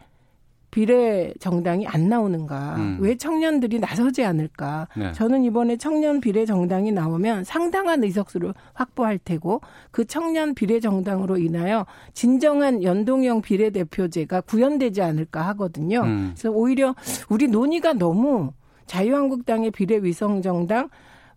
[0.75, 2.75] 비례 정당이 안 나오는가?
[2.75, 2.97] 음.
[2.99, 4.89] 왜 청년들이 나서지 않을까?
[4.97, 5.13] 네.
[5.13, 9.61] 저는 이번에 청년 비례 정당이 나오면 상당한 의석수를 확보할 테고
[9.91, 16.01] 그 청년 비례 정당으로 인하여 진정한 연동형 비례 대표제가 구현되지 않을까 하거든요.
[16.01, 16.33] 음.
[16.35, 16.93] 그래서 오히려
[17.29, 18.51] 우리 논의가 너무
[18.85, 20.89] 자유한국당의 비례 위성 정당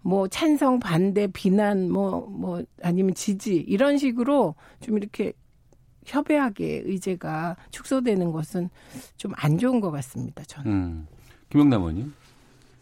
[0.03, 5.33] 뭐 찬성 반대 비난 뭐뭐 아니면 지지 이런 식으로 좀 이렇게
[6.09, 8.71] 협의하게 의제가 축소되는 것은
[9.17, 10.43] 좀 안 좋은 것 같습니다.
[10.45, 10.71] 저는.
[10.73, 11.07] 음.
[11.51, 12.13] 김영남 의원님.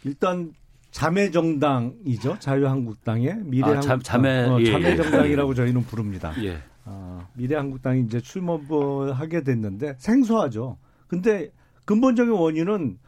[0.05, 0.53] 일단
[0.91, 2.39] 자매 정당이죠.
[2.39, 3.79] 자유한국당의 미래한국당.
[3.95, 4.97] 아, 자- 자매, 어, 예, 자매 예.
[4.97, 6.33] 정당이라고 저희는 부릅니다.
[6.43, 6.59] 예.
[6.85, 10.79] 아, 미래한국당이 이제 출범을 하게 됐는데 생소하죠.
[11.09, 11.51] 근데
[11.85, 12.99] 근본적인 원인은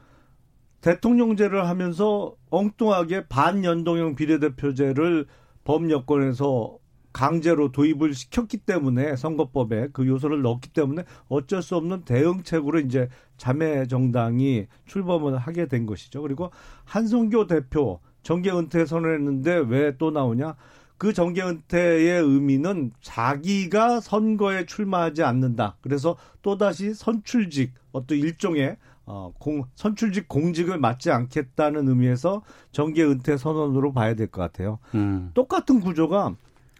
[0.80, 5.26] 대통령제를 하면서 엉뚱하게 반연동형 비례대표제를
[5.64, 6.77] 범여권에서
[7.18, 13.88] 강제로 도입을 시켰기 때문에 선거법에 그 요소를 넣었기 때문에 어쩔 수 없는 대응책으로 이제 자매
[13.88, 16.22] 정당이 출범을 하게 된 것이죠.
[16.22, 16.52] 그리고
[16.84, 20.54] 한성교 대표 정계 은퇴 선언했는데 왜 또 나오냐?
[20.96, 25.76] 그 정계 은퇴의 의미는 자기가 선거에 출마하지 않는다.
[25.80, 28.76] 그래서 또다시 선출직 어떤 일종의
[29.06, 34.78] 어, 공, 선출직 공직을 맡지 않겠다는 의미에서 정계 은퇴 선언으로 봐야 될 것 같아요.
[34.94, 35.32] 음.
[35.34, 36.36] 똑같은 구조가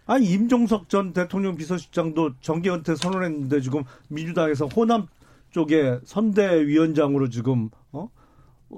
[0.09, 5.07] 아니 임종석 전 대통령 비서실장도 정계 은퇴 선언했는데 지금 민주당에서 호남
[5.51, 8.09] 쪽에 선대위원장으로 지금 어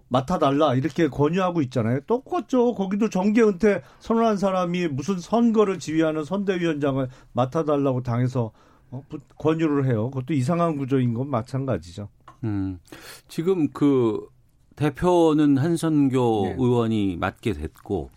[0.09, 2.01] 맡아달라 이렇게 권유하고 있잖아요.
[2.09, 2.75] 똑같죠.
[2.75, 8.51] 거기도 정계 은퇴 선언한 사람이 무슨 선거를 지휘하는 선대위원장을 맡아달라고 당해서
[8.91, 10.11] 어, 부- 권유를 해요.
[10.11, 12.09] 그것도 이상한 구조인 건 마찬가지죠.
[12.43, 12.81] 음.
[13.29, 14.27] 지금 그
[14.75, 16.55] 대표는 한선교 네.
[16.59, 18.11] 의원이 맡게 됐고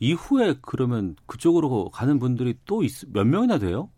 [0.00, 3.90] 이후에 그러면 그쪽으로 가는 분들이 또 몇 명이나 돼요?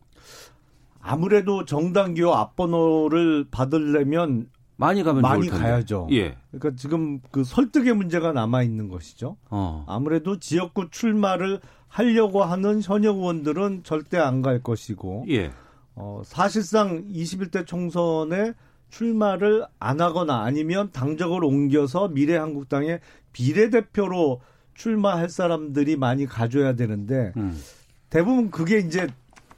[1.01, 5.49] 아무래도 정당 기호 앞번호를 받으려면 많이 가면 많이.
[5.49, 6.09] 가야죠.
[6.11, 6.37] 예.
[6.51, 9.37] 그러니까 지금 그 설득의 문제가 남아 있는 것이죠.
[9.51, 9.85] 어.
[9.89, 15.51] 아무래도 지역구 출마를 하려고 하는 현역 의원들은 절대 안 갈 것이고 예.
[15.95, 18.53] 어, 사실상 21대 총선에
[18.91, 23.01] 출마를 안 하거나 아니면 당적을 옮겨서 미래한국당의
[23.33, 24.41] 비례대표로
[24.77, 27.59] 출마할 사람들이 많이 가져야 되는데 음.
[28.11, 29.09] 대부분 그게 이제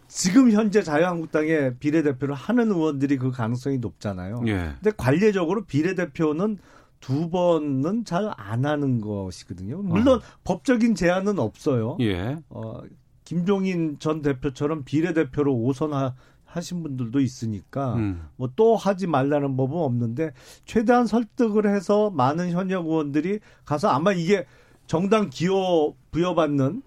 [0.09, 4.43] 지금 현재 자유한국당의 비례대표를 하는 의원들이 그 가능성이 높잖아요.
[4.47, 4.73] 예.
[4.81, 6.59] 근데 관례적으로 비례대표는
[7.01, 9.83] 두 번은 잘 안 하는 것이거든요.
[9.83, 11.99] 물론 법적인 제한은 없어요.
[12.01, 12.37] 예.
[12.49, 12.81] 어,
[13.25, 18.27] 김종인 전 대표처럼 비례대표로 오선하신 분들도 있으니까 음.
[18.37, 20.33] 뭐또 하지 말라는 법은 없는데
[20.65, 24.47] 최대한 설득을 해서 많은 현역 의원들이 가서 아마 이게
[24.89, 26.83] 정당 기호 부여받는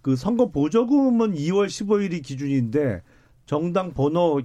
[0.00, 3.02] 그 선거 보조금은 2월 15일이 기준인데
[3.44, 4.40] 정당 번호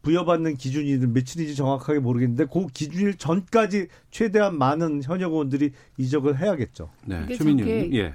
[0.00, 6.90] 부여받는 기준이 며칠인지 정확하게 모르겠는데 그 기준일 전까지 최대한 많은 현역 의원들이 이적을 해야겠죠.
[7.06, 7.26] 네.
[7.36, 7.94] 최민희.
[7.98, 8.14] 예.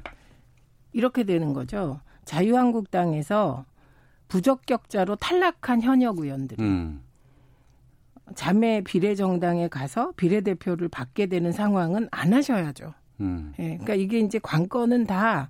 [0.91, 2.01] 이렇게 되는 거죠.
[2.25, 3.65] 자유한국당에서
[4.27, 7.01] 부적격자로 탈락한 현역 의원들이 음.
[8.35, 12.93] 자매 비례정당에 가서 비례대표를 받게 되는 상황은 안 하셔야죠.
[13.21, 13.53] 음.
[13.59, 15.49] 예, 그러니까 이게 이제 관건은 다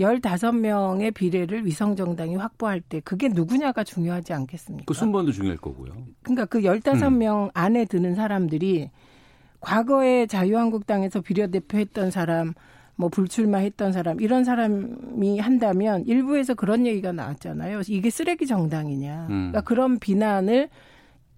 [0.00, 4.84] 15명의 비례를 위성정당이 확보할 때 그게 누구냐가 중요하지 않겠습니까?
[4.86, 5.92] 그 순번도 중요할 거고요.
[6.22, 7.50] 그러니까 그 15명 음.
[7.54, 8.90] 안에 드는 사람들이
[9.60, 12.52] 과거에 자유한국당에서 비례대표 했던 사람,
[12.94, 17.80] 뭐 불출마했던 사람 이런 사람이 한다면 일부에서 그런 얘기가 나왔잖아요.
[17.88, 19.22] 이게 쓰레기 정당이냐.
[19.24, 19.28] 음.
[19.28, 20.68] 그러니까 그런 비난을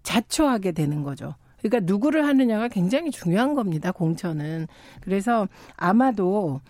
[0.03, 1.35] 자초하게 되는 거죠.
[1.61, 3.93] 그러니까 누구를 하느냐가 굉장히 중요한 겁니다.
[3.93, 4.67] 공천은.
[5.01, 6.61] 그래서 아마도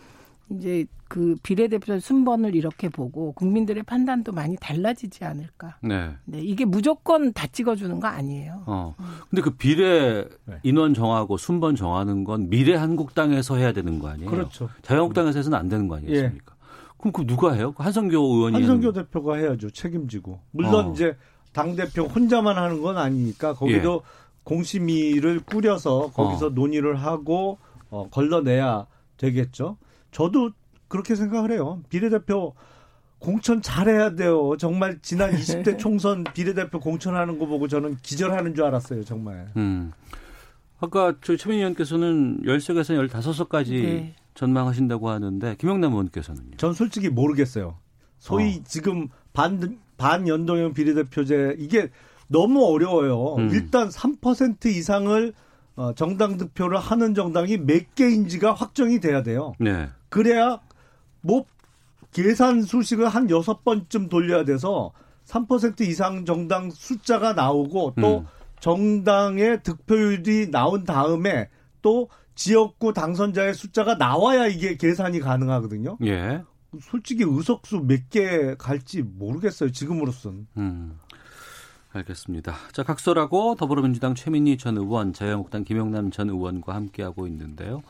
[0.50, 5.76] 이제 그 비례대표 순번을 이렇게 보고 국민들의 판단도 많이 달라지지 않을까.
[5.82, 6.10] 네.
[6.26, 8.62] 네, 이게 무조건 다 찍어주는 거 아니에요.
[8.66, 8.94] 어.
[9.30, 10.58] 근데 그 비례 네.
[10.62, 14.30] 인원 정하고 순번 정하는 건 미래 한국당에서 해야 되는 거 아니에요?
[14.30, 14.68] 그렇죠.
[14.82, 16.54] 자유한국당에서 해서는 안 되는 거 아니겠습니까?
[16.98, 17.72] 그럼 그 누가 해요?
[17.72, 19.70] 그 한성교 의원이 한성교 하는- 대표가 해야죠.
[19.70, 20.40] 책임지고.
[20.50, 20.92] 물론 어.
[20.92, 21.16] 이제
[21.52, 24.02] 당 대표 혼자만 하는 건 아니니까 거기도
[24.48, 26.50] 공심위를 꾸려서 거기서 어.
[26.50, 27.58] 논의를 하고
[27.90, 28.86] 어, 걸러내야
[29.18, 29.76] 되겠죠.
[30.10, 30.52] 저도
[30.88, 31.82] 그렇게 생각을 해요.
[31.90, 32.54] 비례대표
[33.18, 34.56] 공천 잘해야 돼요.
[34.58, 39.04] 정말 지난 20대 총선 비례대표 공천하는 거 보고 저는 기절하는 줄 알았어요.
[39.04, 39.52] 정말.
[39.56, 39.92] 음.
[40.80, 44.14] 아까 저희 최민희 의원께서는 13개에서 15석까지 네.
[44.34, 46.56] 전망하신다고 하는데 김영남 의원께서는요.
[46.56, 47.76] 전 솔직히 모르겠어요.
[48.18, 48.62] 소위 어.
[48.64, 51.90] 지금 반, 반연동형 비례대표제 이게
[52.28, 53.36] 너무 어려워요.
[53.36, 53.50] 음.
[53.52, 55.32] 일단 3% 이상을
[55.76, 59.52] 어, 정당 득표를 하는 정당이 몇 개인지가 확정이 돼야 돼요.
[59.58, 59.88] 네.
[60.08, 60.60] 그래야
[61.20, 61.44] 뭐
[62.12, 64.92] 계산 수식을 한 여섯 번쯤 돌려야 돼서
[65.26, 68.26] 3% 이상 정당 숫자가 나오고 또 음.
[68.60, 71.48] 정당의 득표율이 나온 다음에
[71.82, 75.98] 또 지역구 당선자의 숫자가 나와야 이게 계산이 가능하거든요.
[76.04, 76.42] 예.
[76.80, 79.70] 솔직히 의석수 몇 개 갈지 모르겠어요.
[79.70, 80.46] 지금으로선.
[80.56, 80.98] 음.
[81.90, 82.54] 알겠습니다.
[82.72, 87.82] 자, 각설하고 더불어민주당 최민희 전 의원, 자유한국당 김영남 전 의원과 함께하고 있는데요.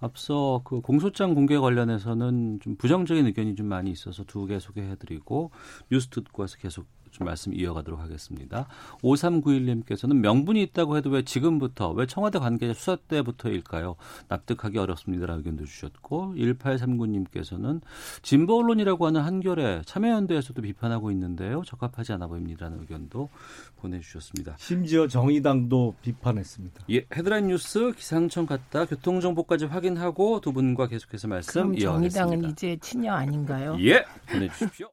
[0.00, 5.50] 앞서 그 공소장 공개 관련해서는 좀 부정적인 의견이 좀 많이 있어서 두 개 소개해드리고
[5.90, 8.66] 뉴스 듣고 와서 계속 좀 말씀 이어가도록 하겠습니다.
[9.02, 13.96] 5391님께서는 명분이 있다고 해도 왜 지금부터, 왜 청와대 관계자 수사 때부터일까요?
[14.28, 17.80] 납득하기 어렵습니다라는 의견도 주셨고 1839님께서는
[18.22, 21.62] 진보 언론이라고 하는 한결에 참여연대에서도 비판하고 있는데요.
[21.66, 23.28] 적합하지 않아 보입니다라는 의견도
[23.76, 24.56] 보내주셨습니다.
[24.58, 26.84] 심지어 정의당도 비판했습니다.
[26.90, 32.20] 예, 헤드라인 뉴스 기상청 갔다 교통정보까지 확인하고 두 분과 계속해서 말씀 그럼 이어가겠습니다.
[32.20, 33.76] 정의당은 이제 친여 아닌가요?
[33.80, 34.88] 예, 보내주십시오.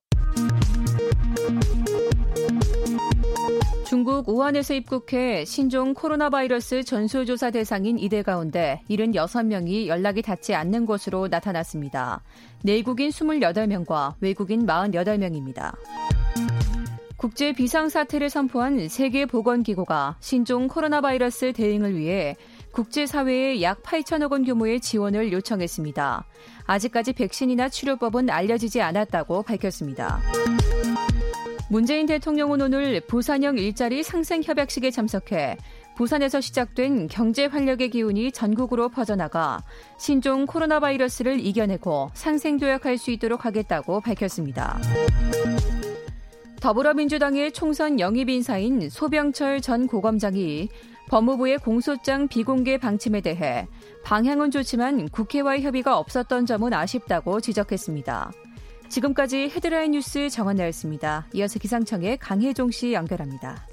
[3.89, 11.27] 중국 우한에서 입국해 신종 코로나 바이러스 전수조사 대상인 이들 가운데 76명이 연락이 닿지 않는 것으로
[11.27, 12.21] 나타났습니다.
[12.61, 15.75] 내국인 28명과 외국인 48명입니다.
[17.17, 22.35] 국제 비상사태를 선포한 세계보건기구가 신종 코로나 바이러스 대응을 위해
[22.73, 26.25] 국제사회에 약 8천억 원 규모의 지원을 요청했습니다.
[26.67, 30.21] 아직까지 백신이나 치료법은 알려지지 않았다고 밝혔습니다.
[31.71, 35.55] 문재인 대통령은 오늘 부산형 일자리 상생 협약식에 참석해
[35.95, 39.63] 부산에서 시작된 경제 활력의 기운이 전국으로 퍼져나가
[39.99, 44.79] 신종 코로나 바이러스를 이겨내고 상생도약할 수 있도록 하겠다고 밝혔습니다.
[46.59, 50.69] 더불어민주당의 총선 영입 인사인 소병철 전 고검장이
[51.07, 53.67] 법무부의 공소장 비공개 방침에 대해
[54.03, 58.31] 방향은 좋지만 국회와의 협의가 없었던 점은 아쉽다고 지적했습니다.
[58.89, 61.27] 지금까지 헤드라인 뉴스 정원나였습니다.
[61.33, 63.67] 이어서 기상청의 강혜종 씨 연결합니다.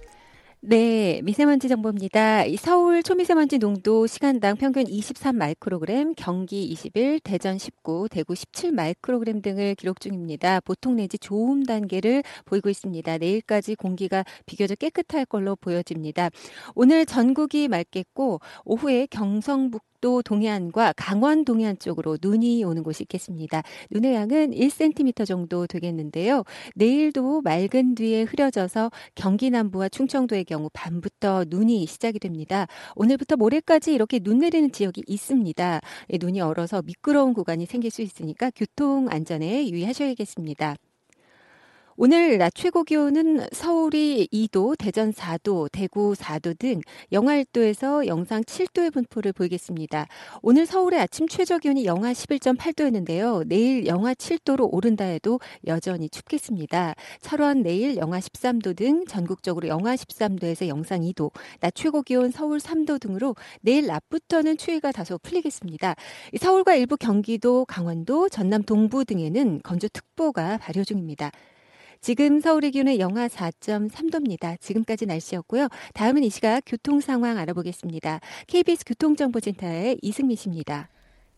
[0.61, 2.45] 네, 미세먼지 정보입니다.
[2.45, 9.43] 이 서울 초미세먼지 농도 시간당 평균 23 마이크로그램, 경기 21, 대전 19, 대구 17 마이크로그램
[9.43, 10.61] 등을 기록 중입니다.
[10.61, 13.19] 보통 내지 좋음 단계를 보이고 있습니다.
[13.19, 16.31] 내일까지 공기가 비교적 깨끗할 걸로 보여집니다.
[16.75, 23.65] 오늘 전국이 맑겠고 오후에 경성북 도 동해안과 강원 동해안 쪽으로 눈이 오는 곳이 있겠습니다.
[23.91, 26.45] 눈의 양은 1cm 정도 되겠는데요.
[26.77, 32.69] 내일도 맑은 뒤에 흐려져서 경기 남부와 충청도의 경우 밤부터 눈이 시작이 됩니다.
[32.95, 35.81] 오늘부터 모레까지 이렇게 눈 내리는 지역이 있습니다.
[36.13, 40.77] 예, 눈이 얼어서 미끄러운 구간이 생길 수 있으니까 교통 안전에 유의하셔야겠습니다.
[41.99, 48.93] 오늘 낮 최고 기온은 서울이 2도, 대전 4도, 대구 4도 등 영하 1도에서 영상 7도의
[48.93, 50.07] 분포를 보이겠습니다.
[50.43, 53.49] 오늘 서울의 아침 최저 기온이 영하 11.8도였는데요.
[53.49, 56.97] 내일 영하 7도로 오른다 해도 여전히 춥겠습니다.
[57.23, 61.31] 철원 내일 영하 13도 등 전국적으로 영하 13도에서 영상 2도,
[61.61, 65.95] 낮 최고 기온 서울 3도 등으로 내일 낮부터는 추위가 다소 풀리겠습니다.
[66.39, 71.31] 서울과 일부 경기도, 강원도, 전남 동부 등에는 건조특보가 발효 중입니다.
[72.07, 74.61] 지금 서울의 기온은 영하 4.3도입니다.
[74.61, 75.67] 지금까지 날씨였고요.
[75.93, 78.21] 다음은 이 시각 교통 상황 알아보겠습니다.
[78.47, 80.89] KBS 교통정보센터의 이승미 씨입니다.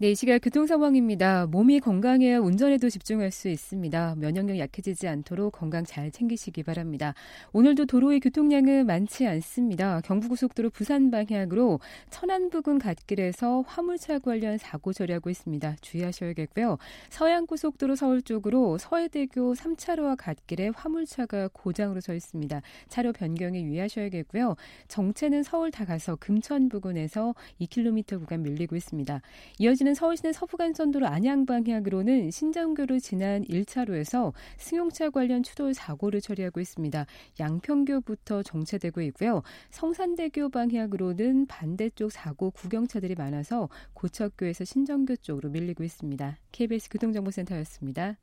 [0.00, 1.46] 네, 이 시각 교통 상황입니다.
[1.46, 4.14] 몸이 건강해야 운전에도 집중할 수 있습니다.
[4.18, 7.14] 면역력 약해지지 않도록 건강 잘 챙기시기 바랍니다.
[7.52, 10.00] 오늘도 도로의 교통량은 많지 않습니다.
[10.02, 11.80] 경부고속도로 부산 방향으로
[12.10, 15.74] 천안 부근 갓길에서 화물차 관련 사고 처리하고 있습니다.
[15.80, 16.78] 주의하셔야겠고요.
[17.10, 22.62] 서양고속도로 서울 쪽으로 서해대교 3차로와 갓길에 화물차가 고장으로 서 있습니다.
[22.86, 24.54] 차로 변경에 유의하셔야겠고요.
[24.86, 29.22] 정체는 서울 다 가서 금천 부근에서 2km 구간 밀리고 있습니다.
[29.58, 37.06] 이어지는 서울시내 서부간선도로 안양 방향으로는 신장교로 지난 1차로에서 승용차 관련 추돌 사고를 처리하고 있습니다.
[37.38, 39.42] 양평교부터 정체되고 있고요.
[39.70, 46.38] 성산대교 방향으로는 반대쪽 사고 구경차들이 많아서 고척교에서 신정교 쪽으로 밀리고 있습니다.
[46.52, 48.16] KBS 교통정보센터였습니다.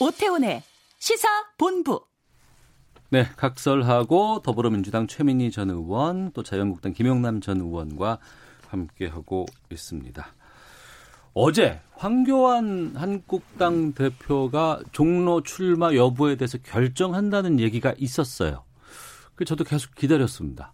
[0.00, 0.62] 오태훈의
[0.98, 2.11] 시사 본부.
[3.12, 8.16] 네, 각설하고 더불어민주당 최민희 전 의원 또 자유한국당 김영남 전 의원과
[8.68, 10.26] 함께하고 있습니다.
[11.34, 18.64] 어제 황교안 한국당 대표가 종로 출마 여부에 대해서 결정한다는 얘기가 있었어요.
[19.34, 20.72] 그 저도 계속 기다렸습니다.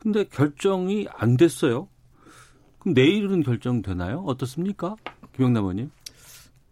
[0.00, 1.86] 근데 결정이 안 됐어요.
[2.80, 4.24] 그럼 내일은 결정되나요?
[4.26, 4.96] 어떻습니까?
[5.36, 5.92] 김영남 의원님?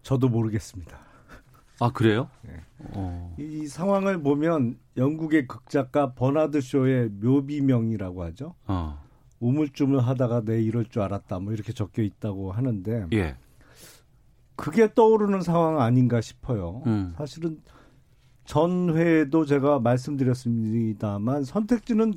[0.03, 1.08] 저도 모르겠습니다.
[1.81, 2.29] 아, 그래요?
[2.43, 2.53] 네.
[2.95, 3.35] 어.
[3.39, 8.55] 이 상황을 보면 영국의 극작가 버나드 쇼의 묘비명이라고 하죠.
[8.67, 8.99] 어.
[9.41, 11.39] 우물쭈물 하다가 내 이럴 줄 알았다.
[11.39, 13.37] 뭐 이렇게 적혀 있다고 하는데 예.
[14.57, 16.83] 그게 떠오르는 상황 아닌가 싶어요.
[16.87, 17.15] 음.
[17.17, 17.61] 사실은
[18.45, 22.15] 전 회에도 제가 말씀드렸습니다만 선택지는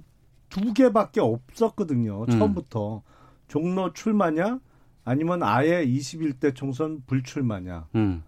[0.50, 2.24] 두 개밖에 없었거든요.
[2.24, 2.30] 음.
[2.30, 3.04] 처음부터
[3.48, 4.60] 종로 출마냐
[5.04, 7.88] 아니면 아예 21대 총선 불출마냐.
[7.96, 8.24] 음.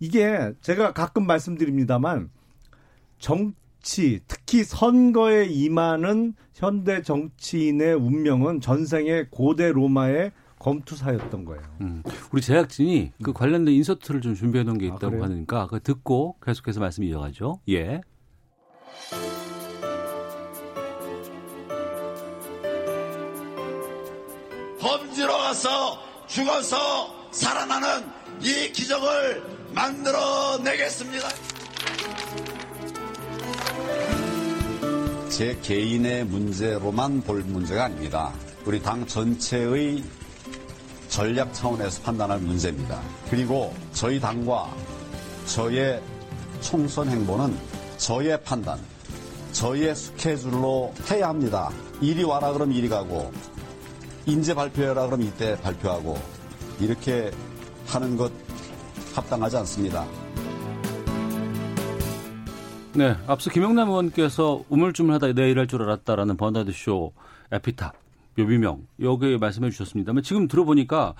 [0.00, 2.30] 이게 제가 가끔 말씀드립니다만
[3.18, 11.62] 정치 특히 선거에 임하는 현대 정치인의 운명은 전생의 고대 로마의 검투사였던 거예요.
[11.80, 12.02] 음.
[12.32, 15.24] 우리 제작진이 그 관련된 인서트를 좀 준비해 놓은 게 아, 있다고 그래요?
[15.24, 17.60] 하니까 그거 듣고 계속해서 말씀 이어가죠.
[17.68, 18.00] 예.
[24.80, 28.06] 범죄로 가서 죽어서 살아나는
[28.40, 31.28] 이 기적을 만들어내겠습니다.
[35.28, 38.32] 제 개인의 문제로만 볼 문제가 아닙니다.
[38.66, 40.04] 우리 당 전체의
[41.08, 43.00] 전략 차원에서 판단할 문제입니다.
[43.30, 44.74] 그리고 저희 당과
[45.46, 46.00] 저의
[46.60, 47.56] 총선 행보는
[47.96, 48.78] 저의 판단,
[49.52, 51.70] 저의 스케줄로 해야 합니다.
[52.00, 53.32] 이리 와라 그럼 이리 가고,
[54.26, 56.18] 인제 발표해라 그럼 이때 발표하고,
[56.80, 57.30] 이렇게
[57.86, 58.32] 하는 것
[59.14, 60.04] 합당하지 않습니다.
[62.94, 67.12] 네, 앞서 김영남 의원께서 우물쭈물하다 내일 할 줄 알았다라는 버나드 쇼
[67.52, 67.94] 에피탑
[68.36, 71.14] 묘비명 여기 말씀해 주셨습니다만 지금 들어보니까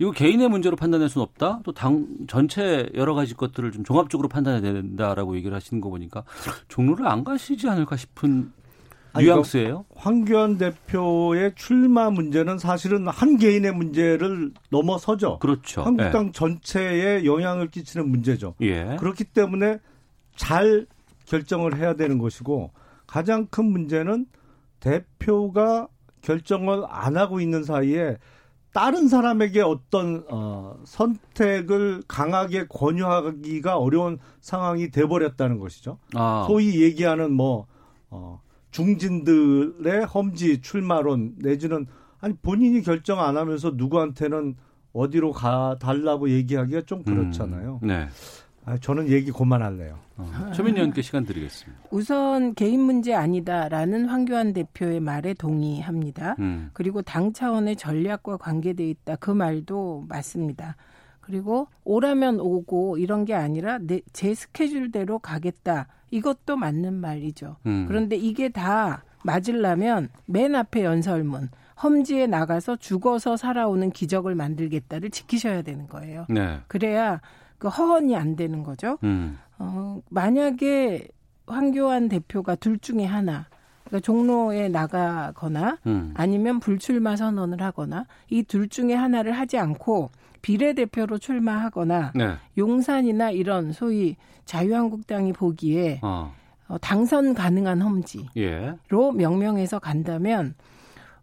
[0.00, 1.60] 이거 개인의 문제로 판단할 수는 없다.
[1.62, 6.24] 또 당 전체 여러 가지 것들을 좀 종합적으로 판단해야 된다라고 얘기를 하시는 거 보니까
[6.66, 8.52] 종로를 안 가시지 않을까 싶은
[9.16, 9.84] 뉘앙스예요.
[9.94, 15.38] 황교안 대표의 출마 문제는 사실은 한 개인의 문제를 넘어서죠.
[15.38, 15.82] 그렇죠.
[15.82, 18.54] 한국당 전체에 영향을 끼치는 문제죠.
[18.60, 18.96] 예.
[18.98, 19.78] 그렇기 때문에
[20.36, 20.86] 잘
[21.26, 22.70] 결정을 해야 되는 것이고
[23.06, 24.26] 가장 큰 문제는
[24.80, 25.88] 대표가
[26.22, 28.18] 결정을 안 하고 있는 사이에
[28.72, 35.98] 다른 사람에게 어떤 어, 선택을 강하게 권유하기가 어려운 상황이 돼버렸다는 것이죠.
[36.14, 36.44] 아.
[36.48, 37.66] 소위 얘기하는 뭐
[38.10, 38.40] 어,
[38.74, 41.86] 중진들의 험지 출마론 내지는
[42.20, 44.56] 아니 본인이 결정 안 하면서 누구한테는
[44.92, 47.78] 어디로 가 달라고 얘기하기가 좀 그렇잖아요.
[47.84, 48.08] 음, 네.
[48.64, 49.98] 아, 저는 얘기 그만할래요.
[50.16, 51.82] 어, 최민희 의원께 시간 드리겠습니다.
[51.90, 56.34] 우선 개인 문제 아니다라는 황교안 대표의 말에 동의합니다.
[56.40, 56.70] 음.
[56.72, 60.76] 그리고 당 차원의 전략과 관계돼 있다 그 말도 맞습니다.
[61.24, 67.56] 그리고 오라면 오고 이런 게 아니라 내, 제 스케줄대로 가겠다 이것도 맞는 말이죠.
[67.66, 67.86] 음.
[67.88, 71.48] 그런데 이게 다 맞으려면 맨 앞에 연설문
[71.82, 76.26] 험지에 나가서 죽어서 살아오는 기적을 만들겠다를 지키셔야 되는 거예요.
[76.28, 76.60] 네.
[76.68, 77.20] 그래야
[77.58, 78.98] 그 허언이 안 되는 거죠.
[79.02, 79.38] 음.
[79.58, 81.08] 어, 만약에
[81.46, 83.46] 황교안 대표가 둘 중에 하나,
[83.84, 86.12] 그러니까 종로에 나가거나 음.
[86.14, 90.10] 아니면 불출마 선언을 하거나 이 둘 중에 하나를 하지 않고
[90.44, 92.34] 비례대표로 출마하거나 네.
[92.58, 96.34] 용산이나 이런 소위 자유한국당이 보기에 어.
[96.68, 98.74] 어, 당선 가능한 험지로 예.
[98.90, 100.54] 명명해서 간다면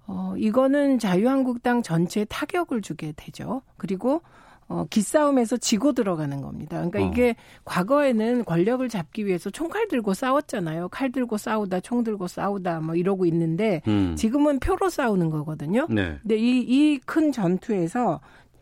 [0.07, 3.61] 어, 이거는 자유한국당 전체에 타격을 주게 되죠.
[3.77, 4.21] 그리고
[4.67, 6.77] 어, 기싸움에서 지고 들어가는 겁니다.
[6.77, 7.01] 그러니까 어.
[7.03, 10.89] 이게 과거에는 권력을 잡기 위해서 총칼 들고 싸웠잖아요.
[10.89, 14.15] 칼 들고 싸우다, 총 들고 싸우다, 뭐 이러고 있는데 음.
[14.17, 15.85] 지금은 표로 싸우는 거거든요.
[15.89, 16.17] 네.
[16.21, 16.61] 근데 이
[16.95, 18.19] 이 큰 전투에서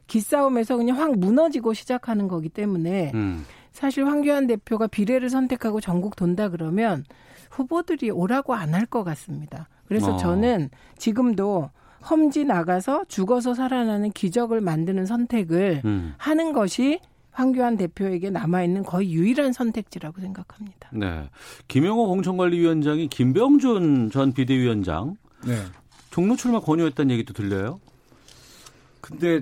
[0.09, 3.45] 기싸움에서 그냥 확 무너지고 시작하는 거기 때문에 음.
[3.71, 7.05] 사실 황교안 대표가 비례를 선택하고 전국 돈다 그러면
[7.51, 9.69] 후보들이 오라고 안 할 것 같습니다.
[9.87, 10.17] 그래서 어.
[10.17, 11.69] 저는 지금도
[12.09, 16.13] 험지 나가서 죽어서 살아나는 기적을 만드는 선택을 음.
[16.17, 16.99] 하는 것이
[17.31, 20.89] 황교안 대표에게 남아있는 거의 유일한 선택지라고 생각합니다.
[20.91, 21.29] 네.
[21.67, 25.55] 김영호 공천관리위원장이 김병준 전 비대위원장 네.
[26.09, 27.79] 종로 출마 권유했다는 얘기도 들려요.
[29.01, 29.41] 근데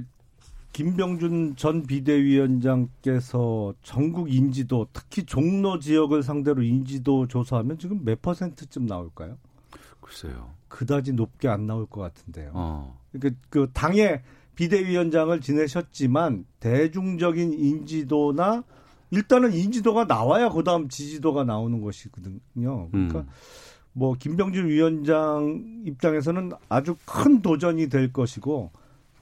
[0.78, 9.40] 김병준 전 비대위원장께서 전국 인지도 특히 종로 지역을 상대로 인지도 조사하면 지금 몇 퍼센트쯤 나올까요?
[10.00, 10.52] 글쎄요.
[10.68, 12.52] 그다지 높게 안 나올 것 같은데요.
[12.54, 12.96] 어.
[13.12, 14.22] 그러니까 그 당의
[14.54, 18.64] 비대위원장을 지내셨지만 대중적인 인지도나
[19.10, 22.90] 일단은 인지도가 나와야 그다음 지지도가 나오는 것이거든요.
[22.92, 23.28] 그러니까 음.
[23.94, 28.70] 뭐 김병준 위원장 입장에서는 아주 큰 도전이 될 것이고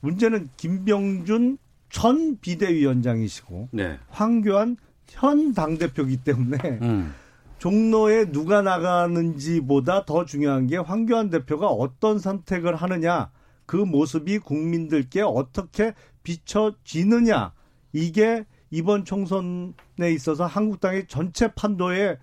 [0.05, 1.57] 문제는 김병준
[1.89, 3.97] 전 비대위원장이시고 네.
[4.09, 4.77] 황교안
[5.07, 7.13] 현 당대표이기 때문에 음.
[7.57, 13.31] 종로에 누가 나가는지보다 더 중요한 게 황교안 대표가 어떤 선택을 하느냐
[13.65, 17.53] 그 모습이 국민들께 어떻게 비춰지느냐
[17.93, 22.17] 이게 이번 총선에 있어서 한국당의 전체 판도에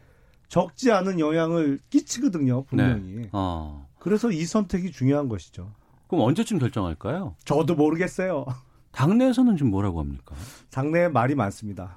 [0.46, 3.28] 적지 않은 영향을 끼치거든요 분명히 네.
[3.32, 3.88] 어.
[3.98, 5.72] 그래서 이 선택이 중요한 것이죠
[6.12, 7.36] 그럼 언제쯤 결정할까요?
[7.46, 8.44] 저도 모르겠어요
[8.92, 10.36] 당내에서는 지금 뭐라고 합니까?
[10.70, 11.96] 당내에 말이 많습니다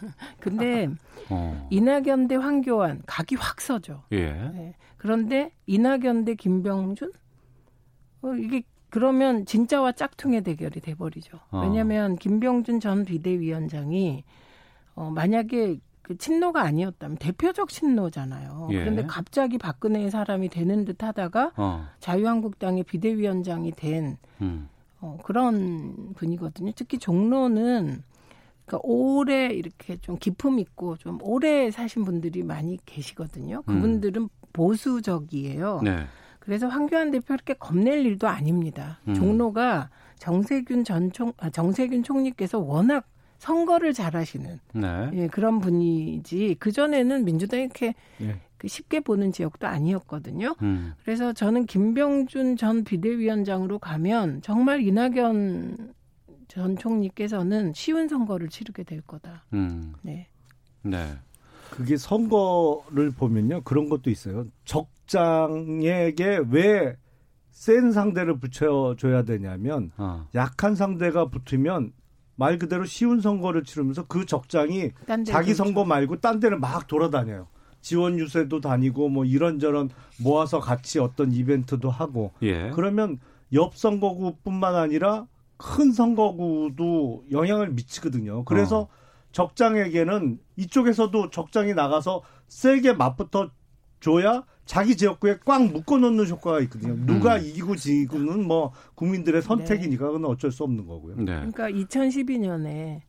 [0.40, 0.88] 근데
[1.30, 1.68] 어.
[1.70, 4.02] 이낙연 대 황교안 각이 확 서죠.
[4.10, 4.32] 예.
[4.32, 4.74] 네.
[4.96, 7.12] 그런데 이낙연 대 김병준
[8.22, 11.38] 어, 이게 그러면 진짜와 짝퉁의 대결이 돼버리죠.
[11.50, 11.60] 어.
[11.62, 14.24] 왜냐하면 김병준 전 비대위원장이
[14.96, 18.68] 어, 만약에 그 친노가 아니었다면 대표적 친노잖아요.
[18.70, 18.78] 예.
[18.78, 21.88] 그런데 갑자기 박근혜의 사람이 되는 듯 하다가 어.
[21.98, 24.68] 자유한국당의 비대위원장이 된 음.
[25.00, 26.70] 어, 그런 분이거든요.
[26.76, 28.04] 특히 종로는
[28.64, 33.62] 그러니까 오래 이렇게 좀 기품 있고 좀 오래 사신 분들이 많이 계시거든요.
[33.62, 35.80] 그분들은 보수적이에요.
[35.82, 36.06] 네.
[36.38, 39.00] 그래서 황교안 대표 이렇게 겁낼 일도 아닙니다.
[39.08, 39.14] 음.
[39.14, 39.90] 종로가
[40.20, 43.08] 정세균 전 총, 아, 정세균 총리께서 워낙
[43.38, 45.10] 선거를 잘하시는 네.
[45.14, 48.40] 예, 그런 분이지 그 전에는 민주당이 이렇게 예.
[48.56, 50.54] 그 쉽게 보는 지역도 아니었거든요.
[50.62, 50.94] 음.
[51.04, 55.94] 그래서 저는 김병준 전 비대위원장으로 가면 정말 이낙연
[56.48, 59.44] 전 총리께서는 쉬운 선거를 치르게 될 거다.
[59.52, 59.94] 음.
[60.02, 60.28] 네.
[60.82, 61.18] 네.
[61.70, 64.46] 그게 선거를 보면요 그런 것도 있어요.
[64.64, 66.96] 적장에게 왜
[67.56, 70.28] 센 상대를 붙여줘야 되냐면 어.
[70.34, 71.90] 약한 상대가 붙으면
[72.36, 74.92] 말 그대로 쉬운 선거를 치르면서 그 적장이
[75.26, 75.54] 자기.
[75.54, 77.48] 선거 말고 딴 데를 막 돌아다녀요.
[77.80, 82.70] 지원 유세도 다니고 뭐 이런저런 모아서 같이 어떤 이벤트도 하고 예.
[82.70, 83.18] 그러면
[83.52, 85.26] 옆 선거구뿐만 아니라
[85.56, 88.44] 큰 선거구도 영향을 미치거든요.
[88.44, 88.88] 그래서 어.
[89.32, 93.50] 적장에게는 이쪽에서도 적장이 나가서 세게 맞붙어
[94.00, 96.94] 줘야 자기 지역구에 꽉 묶어놓는 효과가 있거든요.
[97.06, 97.44] 누가 음.
[97.44, 101.16] 이기고 지고는 뭐 국민들의 선택이니까 그건 어쩔 수 없는 거고요.
[101.16, 101.24] 네.
[101.24, 103.00] 그러니까 2012년에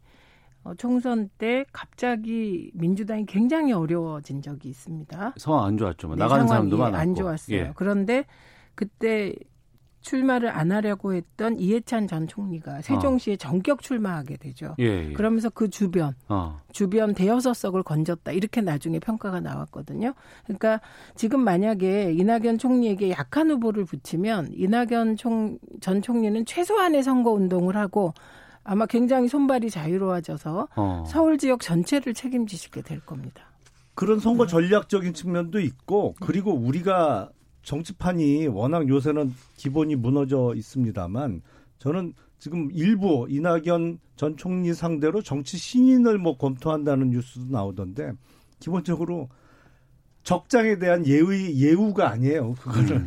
[0.63, 5.33] 어, 총선 때 갑자기 민주당이 굉장히 어려워진 적이 있습니다.
[5.37, 6.07] 상황 안 좋았죠.
[6.07, 6.97] 뭐 네, 나가는 사람도 많았고.
[6.97, 7.57] 안 좋았어요.
[7.57, 7.71] 예.
[7.75, 8.25] 그런데
[8.75, 9.33] 그때
[10.07, 14.75] 출마를 안 하려고 했던 이해찬 전 총리가 세종시에 전격 출마하게 되죠.
[14.79, 15.13] 예, 예.
[15.13, 16.61] 그러면서 그 주변 어.
[16.71, 20.13] 주변 대여섯 석을 건졌다 이렇게 나중에 평가가 나왔거든요.
[20.45, 20.79] 그러니까
[21.15, 28.13] 지금 만약에 이낙연 총리에게 약한 후보를 붙이면 이낙연 총, 전 총리는 최소한의 선거 운동을 하고
[28.63, 31.03] 아마 굉장히 손발이 자유로워져서 어.
[31.05, 33.43] 서울 지역 전체를 책임지시게 될 겁니다.
[33.93, 37.29] 그런 선거 전략적인 측면도 있고 그리고 우리가
[37.67, 41.41] 정치판이 워낙 요새는 기본이 무너져 있습니다만
[41.79, 48.13] 저는 지금 일부 이낙연 전 총리 상대로 정치 신인을 뭐 검토한다는 뉴스도 나오던데
[48.61, 49.27] 기본적으로
[50.23, 52.53] 적장에 대한 예의 예우가 아니에요.
[52.53, 53.05] 그거를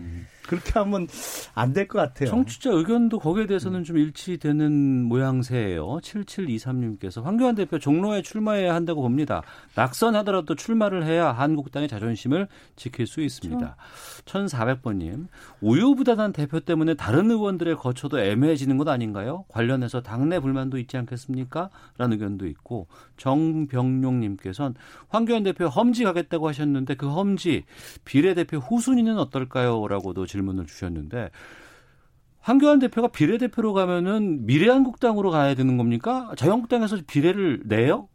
[0.51, 1.07] 그렇게 하면
[1.55, 2.29] 안 될 것 같아요.
[2.29, 5.99] 청취자 의견도 거기에 대해서는 좀 일치되는 모양새예요.
[6.03, 9.43] 7723님께서 황교안 대표 종로에 출마해야 한다고 봅니다.
[9.77, 13.77] 낙선하더라도 출마를 해야 한국당의 자존심을 지킬 수 있습니다.
[14.25, 15.29] 1400번님,
[15.61, 19.45] 우유부단한 대표 때문에 다른 의원들의 거처도 애매해지는 것 아닌가요?
[19.49, 21.71] 관련해서 당내 불만도 있지 않겠습니까?
[21.97, 24.75] 라는 의견도 있고 정병용님께서는
[25.09, 27.65] 황교안 대표 험지 가겠다고 하셨는데 그 험지
[28.05, 29.87] 비례대표 후순위는 어떨까요?
[29.87, 31.31] 라고도 질문 을 주셨는데
[32.41, 36.33] 황교안 대표가 비례대표로 가면은 미래한국당으로 가야 되는 겁니까?
[36.37, 38.09] 자유한국당에서 비례를 내요?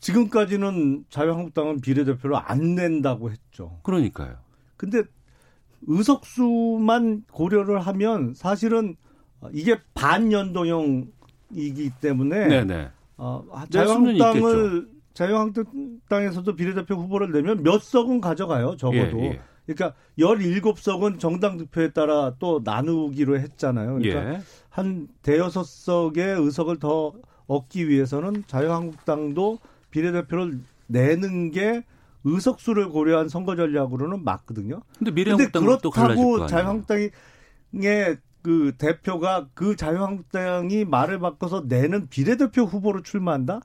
[0.00, 3.80] 지금까지는 자유한국당은 비례대표를 안 낸다고 했죠.
[3.82, 4.36] 그러니까요.
[4.76, 5.02] 근데
[5.86, 8.96] 의석수만 고려를 하면 사실은
[9.52, 11.10] 이게 반연동형이기
[12.00, 12.90] 때문에 네네.
[13.16, 19.20] 어, 낼 수는 자유한국당을 자유한국당에서도 비례대표 후보를 내면 몇 석은 가져가요, 적어도.
[19.20, 19.40] 예, 예.
[19.74, 23.98] 그러니까 17석은 정당 득표에 따라 또 나누기로 했잖아요.
[23.98, 24.40] 그러니까 예.
[24.68, 27.12] 한 대여섯 석의 의석을 더
[27.46, 29.58] 얻기 위해서는 자유한국당도
[29.90, 31.84] 비례대표를 내는 게
[32.24, 34.82] 의석수를 고려한 선거 전략으로는 맞거든요.
[34.98, 35.10] 근데
[35.90, 36.46] 거 그렇다고.
[36.46, 37.10] 자유한국당의
[38.42, 43.60] 그 대표가 그 자유한국당이 말을 바꿔서 내는 비례대표 후보로 출마한다?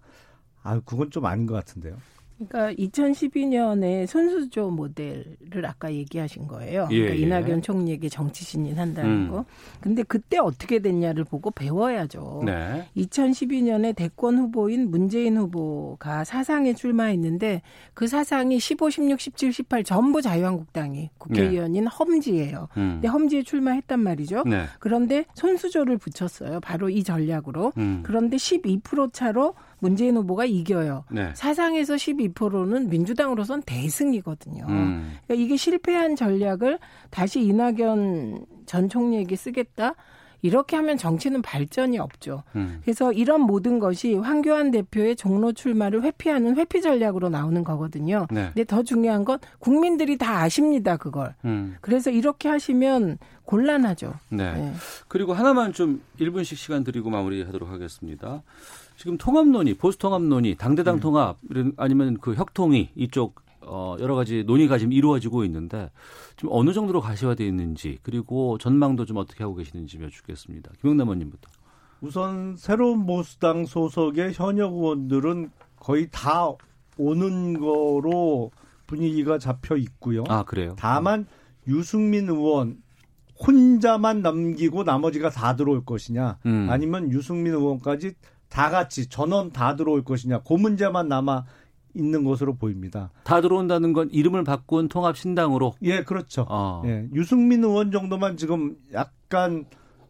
[0.63, 1.95] 아, 그건 좀 아닌 것 같은데요.
[2.37, 6.87] 그러니까 2012년에 손수조 모델을 아까 얘기하신 거예요.
[6.91, 7.21] 예, 그러니까 예.
[7.21, 9.29] 이낙연 총리에게 정치 신인 한다는 음.
[9.29, 9.45] 거.
[9.79, 12.43] 근데 그때 어떻게 됐냐를 보고 배워야죠.
[12.45, 12.87] 네.
[12.97, 17.61] 2012년에 대권 후보인 문재인 후보가 사상에 출마했는데
[17.93, 22.67] 그 사상이 15, 16, 17, 18 전부 자유한국당이 국회의원인 험지예요.
[22.75, 22.81] 네.
[22.81, 22.91] 음.
[22.95, 24.43] 근데 험지에 출마했단 말이죠.
[24.45, 24.65] 네.
[24.79, 26.59] 그런데 손수조를 붙였어요.
[26.59, 27.71] 바로 이 전략으로.
[27.77, 28.01] 음.
[28.03, 31.05] 그런데 12% 차로 문재인 후보가 이겨요.
[31.11, 31.31] 네.
[31.35, 34.65] 사상에서 12%는 민주당으로선 대승이거든요.
[34.67, 35.17] 음.
[35.25, 39.95] 그러니까 이게 실패한 전략을 다시 이낙연 전 총리에게 쓰겠다?
[40.45, 42.43] 이렇게 하면 정치는 발전이 없죠.
[42.55, 42.79] 음.
[42.83, 48.27] 그래서 이런 모든 것이 황교안 대표의 종로 출마를 회피하는 회피 전략으로 나오는 거거든요.
[48.29, 48.51] 네.
[48.53, 51.33] 근데 더 중요한 건 국민들이 다 아십니다, 그걸.
[51.45, 51.77] 음.
[51.81, 54.13] 그래서 이렇게 하시면 곤란하죠.
[54.29, 54.53] 네.
[54.53, 54.73] 네.
[55.07, 58.43] 그리고 하나만 좀 1분씩 시간 드리고 마무리하도록 하겠습니다.
[58.97, 64.13] 지금 통합 논의, 보수 통합 논의, 당대당 통합 이런- 아니면 그 혁통이 이쪽 어 여러
[64.15, 65.89] 가지 논의가 지금 이루어지고 있는데
[66.37, 70.71] 좀 어느 정도로 가시화되어 있는지 그리고 전망도 좀 어떻게 하고 계시는지 여쭙겠습니다.
[70.79, 71.49] 김영남 의원님부터.
[72.01, 76.51] 우선 새로운 보수당 소속의 현역 의원들은 거의 다
[76.97, 78.51] 오는 거로
[78.85, 80.23] 분위기가 잡혀 있고요.
[80.27, 80.75] 아 그래요?
[80.77, 81.25] 다만
[81.67, 82.77] 유승민 의원
[83.45, 86.67] 혼자만 남기고 나머지가 다 들어올 것이냐 음.
[86.69, 88.13] 아니면 유승민 의원까지
[88.55, 91.43] 다 같이 전원 다 들어올 것이냐 그 문제만 남아
[91.93, 93.11] 있는 것으로 보입니다.
[93.25, 95.73] 다 들어온다는 건 이름을 바꾼 통합 신당으로.
[95.81, 96.45] 예, 그렇죠.
[96.49, 96.81] 어.
[96.85, 99.65] 예, 유승민 의원 정도만 지금 약간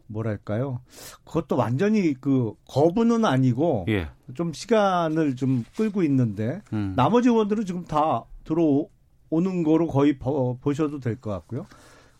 [0.06, 0.80] 뭐랄까요?
[1.24, 4.08] 그것도 완전히 그 거부는 아니고 예.
[4.34, 6.92] 좀 시간을 좀 끌고 있는데 음.
[6.94, 11.66] 나머지 의원들은 지금 다 들어오는 거로 거의 보, 보셔도 될 것 같고요.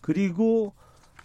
[0.01, 0.74] 그리고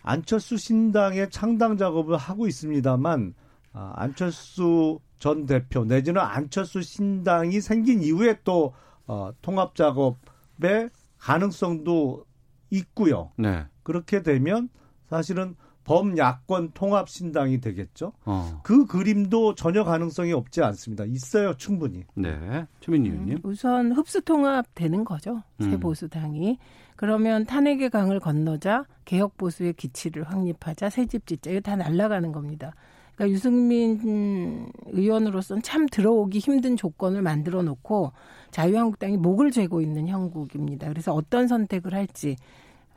[0.04, 3.34] 안철수 신당의 창당 작업을 하고 있습니다만
[3.74, 8.74] 아, 안철수 전 대표 내지는 안철수 신당이 생긴 이후에 또
[9.08, 12.26] 어, 통합 작업의 가능성도
[12.72, 13.32] 있고요.
[13.38, 13.66] 네.
[13.84, 14.70] 그렇게 되면
[15.10, 18.14] 사실은 범야권 통합 신당이 되겠죠.
[18.26, 18.62] 어.
[18.64, 21.06] 그 그림도 전혀 가능성이 없지 않습니다.
[21.06, 22.06] 있어요, 충분히.
[22.16, 22.66] 네.
[22.80, 23.40] 최민희 의원님.
[23.44, 25.44] 우선 흡수 통합 되는 거죠.
[25.60, 25.80] 새 음.
[25.80, 26.60] 보수당이.
[26.96, 32.74] 그러면 탄핵의 강을 건너자 개혁 보수의 기치를 확립하자 새집 짓자 이거 다 날아가는 겁니다.
[33.22, 38.12] 그러니까 유승민 의원으로서는 참 들어오기 힘든 조건을 만들어 놓고
[38.50, 40.90] 자유한국당이 목을 죄고 있는 형국입니다.
[40.90, 42.36] 그래서 어떤 선택을 할지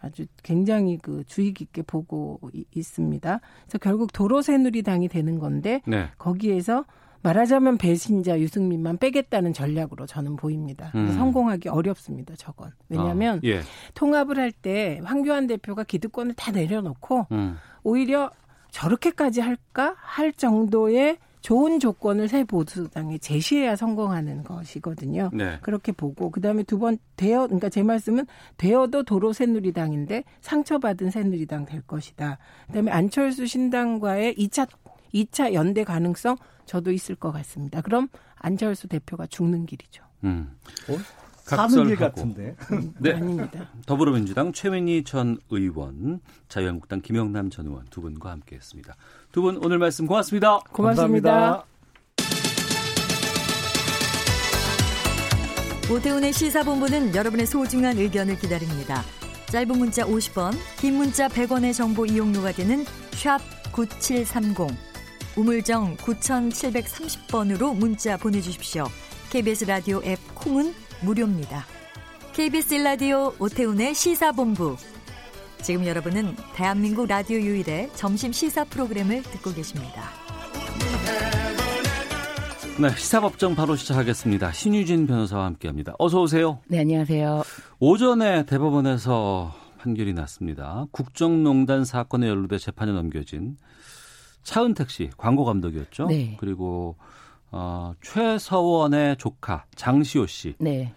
[0.00, 3.40] 아주 굉장히 그 주의 깊게 보고 이- 있습니다.
[3.64, 6.08] 그래서 결국 도로 새누리당이 되는 건데 네.
[6.18, 6.84] 거기에서
[7.22, 10.92] 말하자면 배신자 유승민만 빼겠다는 전략으로 저는 보입니다.
[10.94, 11.10] 음.
[11.12, 12.34] 성공하기 어렵습니다.
[12.36, 12.72] 저건.
[12.90, 13.60] 왜냐하면 아, 예.
[13.94, 17.56] 통합을 할 때 황교안 대표가 기득권을 다 내려놓고 음.
[17.82, 18.30] 오히려
[18.74, 25.30] 저렇게까지 할까 할 정도의 좋은 조건을 새 보수당에 제시해야 성공하는 것이거든요.
[25.32, 25.58] 네.
[25.62, 31.82] 그렇게 보고 그다음에 두 번 되어 그러니까 제 말씀은 되어도 도로 새누리당인데 상처받은 새누리당 될
[31.82, 32.38] 것이다.
[32.66, 34.66] 그다음에 안철수 신당과의 2차
[35.14, 37.80] 2차 연대 가능성 저도 있을 것 같습니다.
[37.80, 40.02] 그럼 안철수 대표가 죽는 길이죠.
[40.24, 40.56] 음.
[40.86, 40.98] 길
[41.46, 41.96] 각설하고.
[41.96, 42.56] 같은데.
[42.98, 43.12] 네.
[43.14, 43.70] 아닙니다.
[43.86, 48.94] 더불어민주당 최민희 전 의원, 자유한국당 김영남 전 의원 두 분과 함께했습니다.
[49.32, 50.58] 두 분 오늘 말씀 고맙습니다.
[50.72, 51.64] 고맙습니다.
[55.90, 59.02] 오태훈의 시사본부는 여러분의 소중한 의견을 기다립니다.
[59.50, 63.38] 짧은 문자 50원, 긴 문자 100원의 정보 이용료가 되는 샵
[63.72, 64.56] 9730,
[65.36, 68.86] 우물정 9730번으로 문자 보내주십시오.
[69.30, 70.72] KBS 라디오 앱 콩은
[71.04, 71.64] 무료입니다.
[72.32, 74.76] KBS 라디오 오태훈의 시사본부.
[75.62, 80.02] 지금 여러분은 대한민국 라디오 유일의 점심 시사 프로그램을 듣고 계십니다.
[82.80, 84.50] 네, 시사법정 바로 시작하겠습니다.
[84.50, 85.94] 신유진 변호사와 함께합니다.
[85.98, 86.58] 어서 오세요.
[86.66, 87.44] 네, 안녕하세요.
[87.78, 90.86] 오전에 대법원에서 판결이 났습니다.
[90.90, 93.56] 국정농단 사건에 연루돼 재판에 넘겨진
[94.42, 96.06] 차은택 씨 광고 감독이었죠.
[96.06, 96.36] 네.
[96.40, 96.96] 그리고
[97.56, 100.54] 어, 최서원의 조카 장시호 씨.
[100.58, 100.92] 네.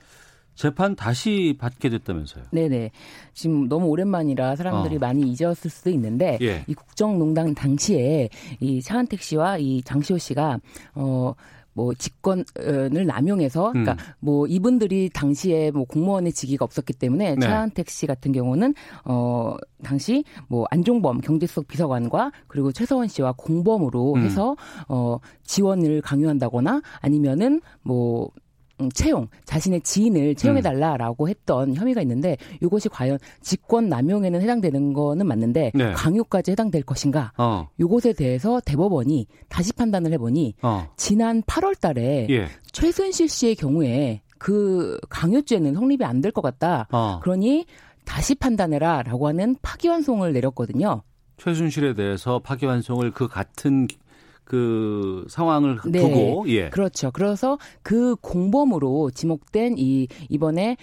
[0.55, 2.45] 재판 다시 받게 됐다면서요.
[2.49, 2.89] 네네.
[3.35, 4.99] 지금 너무 오랜만이라 사람들이 어.
[4.99, 6.63] 많이 잊었을 수도 있는데 예.
[6.65, 8.29] 이 국정농단 당시에
[8.59, 10.59] 이 차은택 씨와 이 장시호 씨가
[10.95, 11.35] 어.
[11.77, 13.97] 뭐 직권을 남용해서 그러니까 음.
[14.19, 17.45] 뭐 이분들이 당시에 뭐 공무원의 직위가 없었기 때문에 네.
[17.45, 18.73] 차은택 씨 같은 경우는
[19.05, 24.23] 어 당시 뭐 안종범 경제수석 비서관과 그리고 최서원 씨와 공범으로 음.
[24.23, 24.55] 해서
[24.87, 28.46] 어 지원을 강요한다거나 아니면은 뭐 음,
[28.93, 35.71] 채용 자신의 지인을 채용해 달라라고 했던 혐의가 있는데 이것이 과연 직권 남용에는 해당되는 거는 맞는데
[35.73, 35.91] 네.
[35.93, 37.31] 강요까지 해당될 것인가?
[37.37, 37.67] 어.
[37.79, 40.87] 이것에 대해서 대법원이 다시 판단을 해보니 어.
[40.95, 42.47] 지난 8월달에 예.
[42.71, 46.87] 최순실 씨의 경우에 그 강요죄는 성립이 안 될 것 같다.
[46.91, 47.19] 어.
[47.23, 47.65] 그러니
[48.05, 51.01] 다시 판단해라라고 하는 파기환송을 내렸거든요.
[51.37, 53.87] 최순실에 대해서 파기환송을 그 같은
[54.47, 55.99] 그 상황을 네.
[55.99, 56.69] 두고 예.
[56.69, 57.11] 그렇죠.
[57.11, 60.77] 그래서 그 공범으로 지목된 이 이번에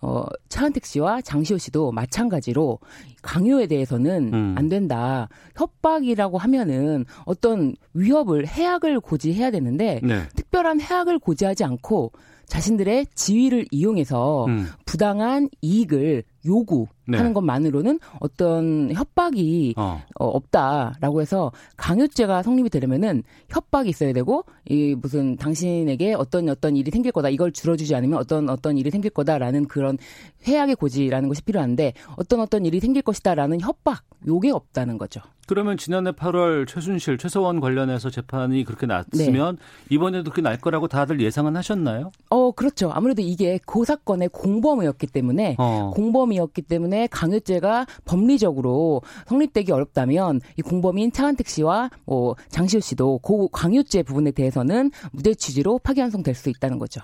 [0.00, 2.78] 어 차은택 씨와 장시호 씨도 마찬가지로
[3.20, 4.54] 강요에 대해서는 음.
[4.56, 5.28] 안 된다.
[5.56, 10.22] 협박이라고 하면은 어떤 위협을 해악을 고지해야 되는데 네.
[10.34, 12.12] 특별한 해악을 고지하지 않고
[12.46, 14.66] 자신들의 지위를 이용해서 음.
[14.86, 17.32] 부당한 이익을 요구하는 네.
[17.32, 20.02] 것만으로는 어떤 협박이 어.
[20.18, 26.90] 어, 없다라고 해서 강요죄가 성립이 되려면은 협박이 있어야 되고 이 무슨 당신에게 어떤 어떤 일이
[26.90, 29.98] 생길 거다 이걸 줄여주지 않으면 어떤 어떤 일이 생길 거다라는 그런
[30.46, 35.20] 해악의 고지라는 것이 필요한데 어떤 어떤 일이 생길 것이다라는 협박 요게 없다는 거죠.
[35.46, 41.56] 그러면 지난해 8월 최순실, 최서원 관련해서 재판이 그렇게 났으면 이번에도 그렇게 날 거라고 다들 예상은
[41.56, 42.12] 하셨나요?
[42.28, 42.90] 어 그렇죠.
[42.92, 45.90] 아무래도 이게 그 사건의 공범이었기 때문에 어.
[45.92, 53.48] 공범 이었기 때문에 강요죄가 법리적으로 성립되기 어렵다면 이 공범인 차은택 씨와 뭐 장시호 씨도 그
[53.52, 57.00] 강요죄 부분에 대해서는 무죄 취지로 파기환송될 수 있다는 거죠.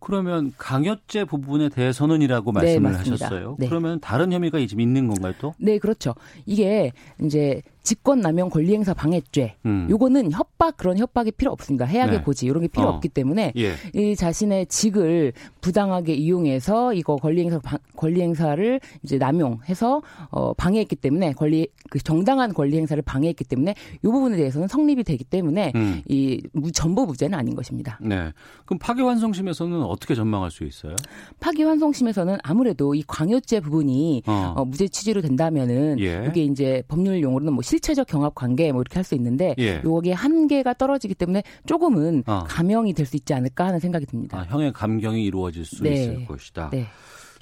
[0.00, 3.26] 그러면 강요죄 부분에 대해서는이라고 네, 말씀을 맞습니다.
[3.26, 3.56] 하셨어요.
[3.58, 3.68] 네.
[3.68, 5.54] 그러면 다른 혐의가 지금 있는 건가요 또?
[5.58, 6.14] 네, 그렇죠.
[6.44, 9.56] 이게 이제 직권남용 권리행사 방해죄.
[9.66, 9.86] 음.
[9.90, 11.84] 요거는 협박 그런 협박이 필요 없습니다.
[11.84, 12.24] 해악의 네.
[12.24, 12.90] 고지 이런 게 필요 어.
[12.94, 13.74] 없기 때문에 예.
[13.94, 21.68] 이 자신의 직을 부당하게 이용해서 이거 권리행사 방- 권리행사를 이제 남용해서 어 방해했기 때문에 권리
[21.90, 26.00] 그 정당한 권리행사를 방해했기 때문에 이 부분에 대해서는 성립이 되기 때문에 음.
[26.08, 27.98] 이 무- 전부 무죄는 아닌 것입니다.
[28.00, 28.32] 네.
[28.64, 30.96] 그럼 파기환송심에서는 어떻게 전망할 수 있어요?
[31.40, 34.54] 파기환송심에서는 아무래도 이 광요죄 부분이 어.
[34.56, 36.26] 어, 무죄 취지로 된다면은 예.
[36.30, 39.82] 이게 이제 법률 용어로는 뭐 실체적 경합 관계 뭐 이렇게 할 수 있는데 예.
[39.84, 42.44] 요게 한계가 떨어지기 때문에 조금은 어.
[42.46, 44.38] 감형이 될 수 있지 않을까 하는 생각이 듭니다.
[44.38, 45.92] 아, 형의 감경이 이루어질 수 네.
[45.92, 46.70] 있을 것이다.
[46.72, 46.86] 네.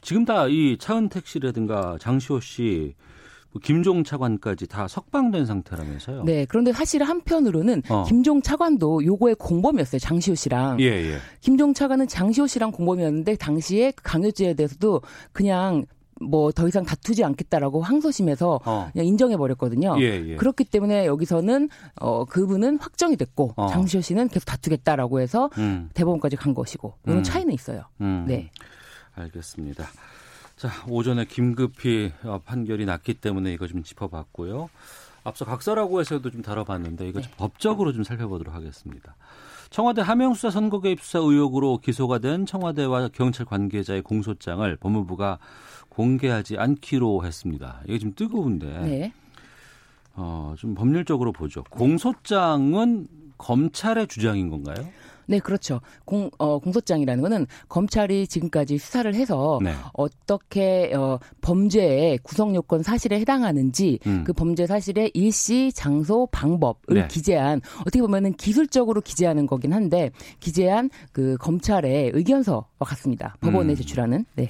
[0.00, 2.94] 지금 다 이 차은택 씨라든가 장시호 씨,
[3.52, 6.24] 뭐 김종 차관까지 다 석방된 상태라면서요?
[6.24, 6.44] 네.
[6.48, 8.02] 그런데 사실 한편으로는 어.
[8.08, 10.00] 김종 차관도 요거의 공범이었어요.
[10.00, 10.80] 장시호 씨랑.
[10.80, 11.18] 예, 예.
[11.40, 15.02] 김종 차관은 장시호 씨랑 공범이었는데 당시에 그 강요죄에 대해서도
[15.32, 15.84] 그냥
[16.30, 18.90] 뭐 더 이상 다투지 않겠다라고 항소심에서 어.
[18.92, 19.96] 그냥 인정해 버렸거든요.
[20.00, 20.36] 예, 예.
[20.36, 23.68] 그렇기 때문에 여기서는 어 그분은 확정이 됐고 어.
[23.68, 25.90] 장시호 씨는 계속 다투겠다라고 해서 음.
[25.94, 27.22] 대법원까지 간 것이고 이런 음.
[27.22, 27.84] 차이는 있어요.
[28.00, 28.24] 음.
[28.26, 28.50] 네.
[29.14, 29.86] 알겠습니다.
[30.56, 34.70] 자, 오전에 김급히 어, 판결이 났기 때문에 이거 좀 짚어봤고요.
[35.24, 39.16] 앞서 각서라고해서도 좀 다뤄봤는데 이거 좀 법적으로 좀 살펴보도록 하겠습니다.
[39.70, 45.38] 청와대 하명수사 선거 개입 수사 의혹으로 기소가 된 청와대와 경찰 관계자의 공소장을 법무부가
[45.92, 47.82] 공개하지 않기로 했습니다.
[47.86, 49.12] 이게 좀 뜨거운데 네.
[50.14, 51.64] 어, 좀 법률적으로 보죠.
[51.64, 54.76] 공소장은 검찰의 주장인 건가요?
[55.26, 55.80] 네, 그렇죠.
[56.04, 59.72] 공, 어, 공소장이라는 거는 검찰이 지금까지 수사를 해서 네.
[59.92, 64.24] 어떻게 어, 범죄의 구성 요건 사실에 해당하는지 음.
[64.24, 67.08] 그 범죄 사실의 일시, 장소, 방법을 네.
[67.08, 73.36] 기재한 어떻게 보면은 기술적으로 기재하는 거긴 한데 기재한 그 검찰의 의견서와 같습니다.
[73.40, 73.76] 법원에 음.
[73.76, 74.24] 제출하는.
[74.34, 74.48] 네.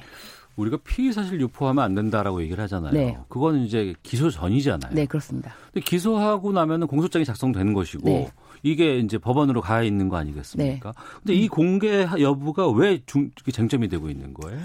[0.57, 2.93] 우리가 피의 사실 유포하면 안 된다라고 얘기를 하잖아요.
[2.93, 3.17] 네.
[3.29, 4.95] 그거는 이제 기소 전이잖아요.
[4.95, 5.55] 네, 그렇습니다.
[5.73, 8.31] 근데 기소하고 나면은 공소장이 작성되는 것이고 네.
[8.63, 10.93] 이게 이제 법원으로 가 있는 거 아니겠습니까?
[11.19, 14.61] 근데 이 공개 여부가 왜 중, 쟁점이 되고 있는 거예요?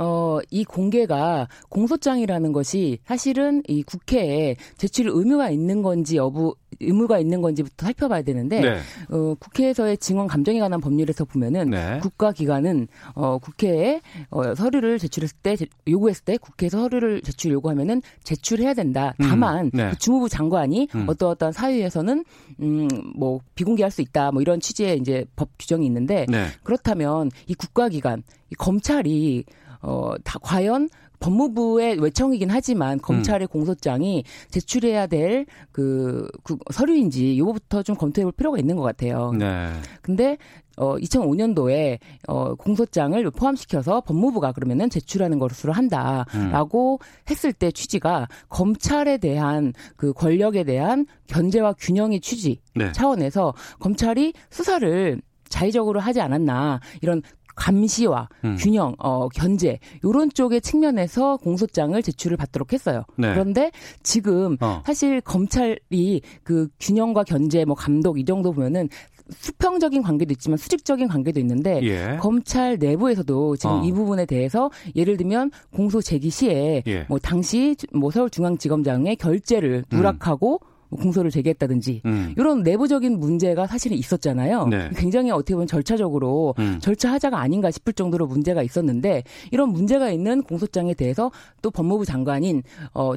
[0.00, 7.40] 어, 이 공개가 공소장이라는 것이 사실은 이 국회에 제출 의무가 있는 건지 여부, 의무가 있는
[7.42, 8.78] 건지부터 살펴봐야 되는데, 네.
[9.10, 11.98] 어, 국회에서의 증언 감정에 관한 법률에서 보면은 네.
[12.00, 18.74] 국가기관은 어, 국회에 어, 서류를 제출했을 때, 제- 요구했을 때 국회에서 서류를 제출 요구하면은 제출해야
[18.74, 19.14] 된다.
[19.20, 19.90] 음, 다만 네.
[19.90, 21.06] 그 주무부 장관이 음.
[21.08, 22.24] 어떠어떠한 사유에서는
[22.60, 24.30] 음, 뭐 비공개할 수 있다.
[24.30, 26.46] 뭐 이런 취지의 이제 법 규정이 있는데 네.
[26.62, 29.44] 그렇다면 이 국가기관, 이 검찰이
[29.82, 30.88] 어, 다 과연
[31.20, 36.28] 법무부의 외청이긴 하지만 검찰의 공소장이 제출해야 될 그
[36.72, 39.32] 서류인지 이거부터 좀 검토해 볼 필요가 있는 것 같아요.
[39.32, 39.72] 네.
[40.02, 40.36] 근데
[40.76, 47.30] 어 2005년도에 어 공소장을 포함시켜서 법무부가 그러면은 제출하는 것으로 한다라고 음.
[47.30, 52.90] 했을 때 취지가 검찰에 대한 그 권력에 대한 견제와 균형의 취지 네.
[52.92, 57.22] 차원에서 검찰이 수사를 자의적으로 하지 않았나 이런
[57.58, 58.56] 감시와 음.
[58.58, 63.02] 균형, 어, 견제 요런 쪽의 측면에서 공소장을 제출을 받도록 했어요.
[63.16, 63.32] 네.
[63.32, 63.70] 그런데
[64.02, 64.82] 지금 어.
[64.86, 68.88] 사실 검찰이 그 균형과 견제, 뭐 감독 이 정도 보면은
[69.30, 72.16] 수평적인 관계도 있지만 수직적인 관계도 있는데 예.
[72.18, 73.84] 검찰 내부에서도 지금 어.
[73.84, 77.04] 이 부분에 대해서 예를 들면 공소 제기 시에 예.
[77.08, 79.96] 뭐 당시 뭐 서울중앙지검장의 결재를 음.
[79.96, 80.67] 누락하고 음.
[80.90, 82.34] 공소를 제기했다든지 음.
[82.36, 84.66] 이런 내부적인 문제가 사실은 있었잖아요.
[84.66, 84.90] 네.
[84.96, 86.78] 굉장히 어떻게 보면 절차적으로 음.
[86.80, 91.30] 절차 하자가 아닌가 싶을 정도로 문제가 있었는데 이런 문제가 있는 공소장에 대해서
[91.62, 92.62] 또 법무부 장관인
[92.94, 93.12] 어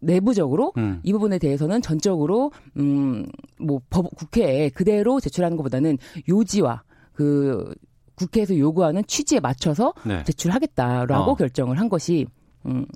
[0.00, 1.00] 내부적으로 음.
[1.02, 3.80] 이 부분에 대해서는 전적으로 음뭐
[4.16, 5.98] 국회에 그대로 제출하는 것보다는
[6.28, 7.74] 요지와 그
[8.14, 10.22] 국회에서 요구하는 취지에 맞춰서 네.
[10.24, 11.34] 제출하겠다라고 어.
[11.34, 12.26] 결정을 한 것이
[12.66, 12.86] 음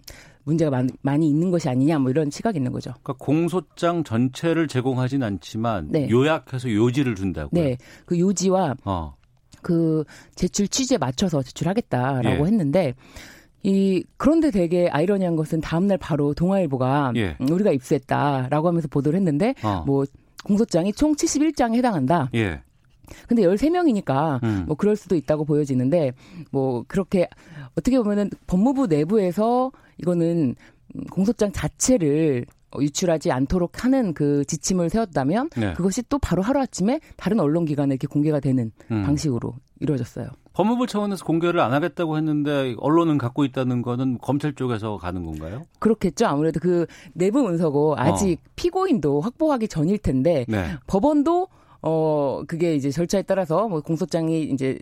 [0.45, 2.92] 문제가 많, 많이 있는 것이 아니냐 뭐 이런 시각이 있는 거죠.
[3.03, 6.09] 그러니까 공소장 전체를 제공하진 않지만 네.
[6.11, 7.62] 요약해서 요지를 준다고요.
[7.62, 7.76] 네,
[8.07, 9.14] 그 요지와 어.
[9.62, 12.47] 그 제출 취지에 맞춰서 제출하겠다라고 예.
[12.47, 12.95] 했는데
[13.62, 17.36] 이 그런데 되게 아이러니한 것은 다음 날 바로 동아일보가 예.
[17.40, 19.82] 우리가 입수했다라고 하면서 보도를 했는데 어.
[19.86, 20.05] 뭐
[20.45, 22.28] 공소장이 총 71장에 해당한다.
[22.34, 22.62] 예.
[23.26, 24.64] 근데 13명이니까 음.
[24.66, 26.12] 뭐 그럴 수도 있다고 보여지는데
[26.51, 27.28] 뭐 그렇게
[27.76, 30.54] 어떻게 보면은 법무부 내부에서 이거는
[31.10, 32.46] 공소장 자체를
[32.80, 35.74] 유출하지 않도록 하는 그 지침을 세웠다면 네.
[35.74, 39.02] 그것이 또 바로 하루아침에 다른 언론기관에 이렇게 공개가 되는 음.
[39.04, 40.28] 방식으로 이루어졌어요.
[40.54, 45.64] 법무부 차원에서 공개를 안 하겠다고 했는데 언론은 갖고 있다는 거는 검찰 쪽에서 가는 건가요?
[45.80, 46.26] 그렇겠죠.
[46.26, 48.50] 아무래도 그 내부 문서고 아직 어.
[48.54, 50.76] 피고인도 확보하기 전일 텐데 네.
[50.86, 51.48] 법원도
[51.87, 54.78] 어 그게 이제 절차에 따라서 뭐 공소장이 이제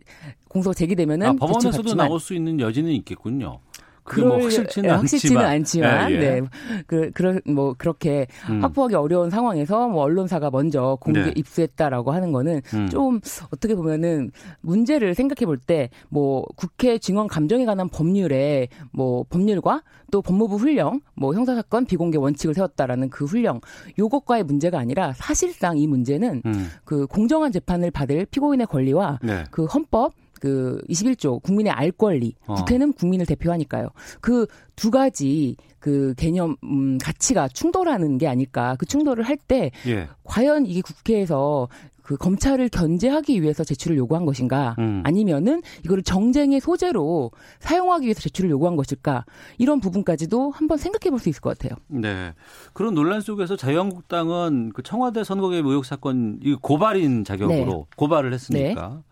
[0.48, 3.58] 공소 제기되면은 아, 법원에서도 나올 수 있는 여지는 있겠군요.
[4.04, 6.18] 그게 뭐 확실치는, 확실치는 않지만, 않지만 예, 예.
[6.18, 6.40] 네.
[6.86, 8.62] 그, 그런, 뭐, 그렇게 음.
[8.62, 11.32] 확보하기 어려운 상황에서 뭐 언론사가 먼저 공개 네.
[11.36, 12.88] 입수했다라고 하는 거는 음.
[12.88, 14.30] 좀 어떻게 보면은
[14.60, 21.00] 문제를 생각해 볼 때 뭐 국회 증언 감정에 관한 법률에 뭐 법률과 또 법무부 훈령,
[21.14, 23.60] 뭐 형사 사건 비공개 원칙을 세웠다라는 그 훈령,
[23.98, 26.68] 요것과의 문제가 아니라 사실상 이 문제는 음.
[26.84, 29.44] 그 공정한 재판을 받을 피고인의 권리와 네.
[29.50, 32.54] 그 헌법 그 21조 국민의 알 권리 어.
[32.54, 33.90] 국회는 국민을 대표하니까요.
[34.20, 34.46] 그
[34.82, 38.74] 두 가지 그 개념 음, 가치가 충돌하는 게 아닐까.
[38.80, 40.08] 그 충돌을 할때 예.
[40.24, 41.68] 과연 이게 국회에서
[42.02, 45.02] 그 검찰을 견제하기 위해서 제출을 요구한 것인가 음.
[45.04, 47.30] 아니면은 이거를 정쟁의 소재로
[47.60, 49.24] 사용하기 위해서 제출을 요구한 것일까
[49.58, 51.78] 이런 부분까지도 한번 생각해 볼 수 있을 것 같아요.
[51.86, 52.32] 네.
[52.72, 57.84] 그런 논란 속에서 자유한국당은 그 청와대 선거개 의혹 사건 이 고발인 자격으로 네.
[57.94, 59.11] 고발을 했으니까 네.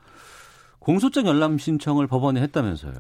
[0.91, 2.95] 공소장 열람 신청을 법원에 했다면서요.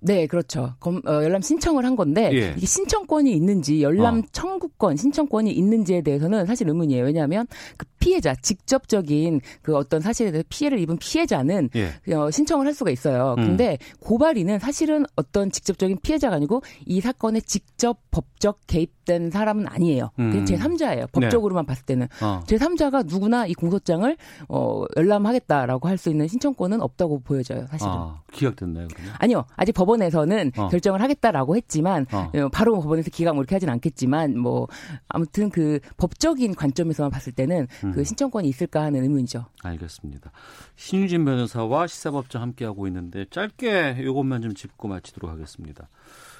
[0.00, 0.74] 네, 그렇죠.
[0.80, 2.54] 검, 어, 열람 신청을 한 건데 예.
[2.56, 4.22] 이게 신청권이 있는지 열람 어.
[4.32, 7.04] 청구권 신청권이 있는지에 대해서는 사실 의문이에요.
[7.04, 12.14] 왜냐하면 그 피해자 직접적인 그 어떤 사실에 대해서 피해를 입은 피해자는 예.
[12.14, 13.34] 어, 신청을 할 수가 있어요.
[13.38, 13.46] 음.
[13.46, 20.10] 근데 고발인은 사실은 어떤 직접적인 피해자가 아니고 이 사건에 직접 법적 개입된 사람은 아니에요.
[20.18, 20.44] 음.
[20.44, 21.10] 제 3자예요.
[21.12, 21.66] 법적으로만 네.
[21.66, 22.42] 봤을 때는 어.
[22.46, 24.16] 제 3자가 누구나 이 공소장을
[24.50, 27.66] 어, 열람하겠다라고 할 수 있는 신청권은 없다고 보여져요.
[27.70, 27.92] 사실은.
[27.92, 28.88] 아, 기각됐나요?
[28.92, 29.14] 그러면?
[29.18, 29.44] 아니요.
[29.56, 30.68] 아직 법원에서는 어.
[30.68, 32.30] 결정을 하겠다라고 했지만 어.
[32.34, 34.66] 어 바로 법원에서 기각 뭐 이렇게 하진 않겠지만 뭐
[35.08, 37.92] 아무튼 그 법적인 관점에서만 봤을 때는 음.
[37.94, 39.46] 그 신청권이 있을까 하는 의문이죠.
[39.62, 40.32] 알겠습니다.
[40.76, 45.88] 신유진 변호사와 시사법정 함께하고 있는데 짧게 이것만 좀 짚고 마치도록 하겠습니다.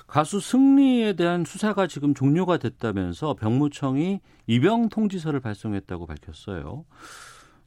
[0.07, 6.85] 가수 승리에 대한 수사가 지금 종료가 됐다면서 병무청이 입영 통지서를 발송했다고 밝혔어요.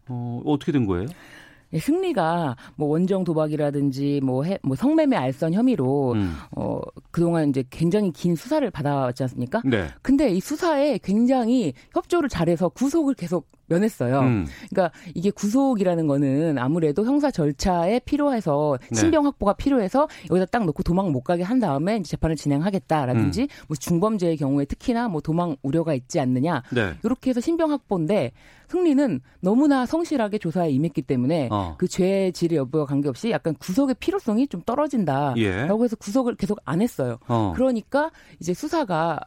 [0.09, 1.07] 어, 어떻게 된 거예요?
[1.73, 6.33] 예, 승리가 뭐 원정 도박이라든지 뭐, 해, 뭐 성매매 알선 혐의로 음.
[6.55, 6.79] 어
[7.11, 9.61] 그동안 이제 굉장히 긴 수사를 받아왔지 않습니까?
[9.65, 9.89] 네.
[10.01, 14.19] 근데 이 수사에 굉장히 협조를 잘해서 구속을 계속 면했어요.
[14.21, 14.47] 음.
[14.69, 18.99] 그러니까 이게 구속이라는 거는 아무래도 형사 절차에 필요해서 네.
[18.99, 23.47] 신병 확보가 필요해서 여기다 딱 놓고 도망 못 가게 한 다음에 이제 재판을 진행하겠다라든지 음.
[23.67, 26.93] 뭐 중범죄의 경우에 특히나 뭐 도망 우려가 있지 않느냐 네.
[27.03, 28.31] 이렇게 해서 신병 확보인데
[28.69, 31.75] 승리는 너무나 성실하게 조사에 임했기 때문에 어.
[31.77, 35.67] 그 죄의 질의 여부와 관계없이 약간 구속의 필요성이 좀 떨어진다라고 예.
[35.83, 37.17] 해서 구속을 계속 안 했어요.
[37.27, 37.53] 어.
[37.55, 39.19] 그러니까 이제 수사가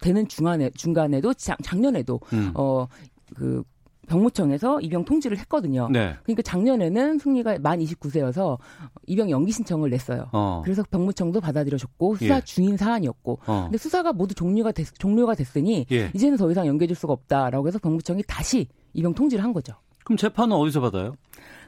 [0.00, 2.52] 되는 중간에 중간에도 작, 작년에도 음.
[2.54, 3.64] 어그
[4.06, 5.88] 병무청에서 입영 통지를 했거든요.
[5.90, 6.14] 네.
[6.22, 8.58] 그러니까 작년에는 승리가 만 29세여서
[9.06, 10.28] 입영 연기 신청을 냈어요.
[10.32, 10.62] 어.
[10.64, 12.40] 그래서 병무청도 받아들여줬고 수사 예.
[12.40, 13.62] 중인 사안이었고 어.
[13.64, 16.10] 근데 수사가 모두 종료가 됐, 종료가 됐으니 예.
[16.14, 19.74] 이제는 더 이상 연계해줄 수가 없다라고 해서 병무청이 다시 입영 통지를 한 거죠.
[20.04, 21.14] 그럼 재판은 어디서 받아요?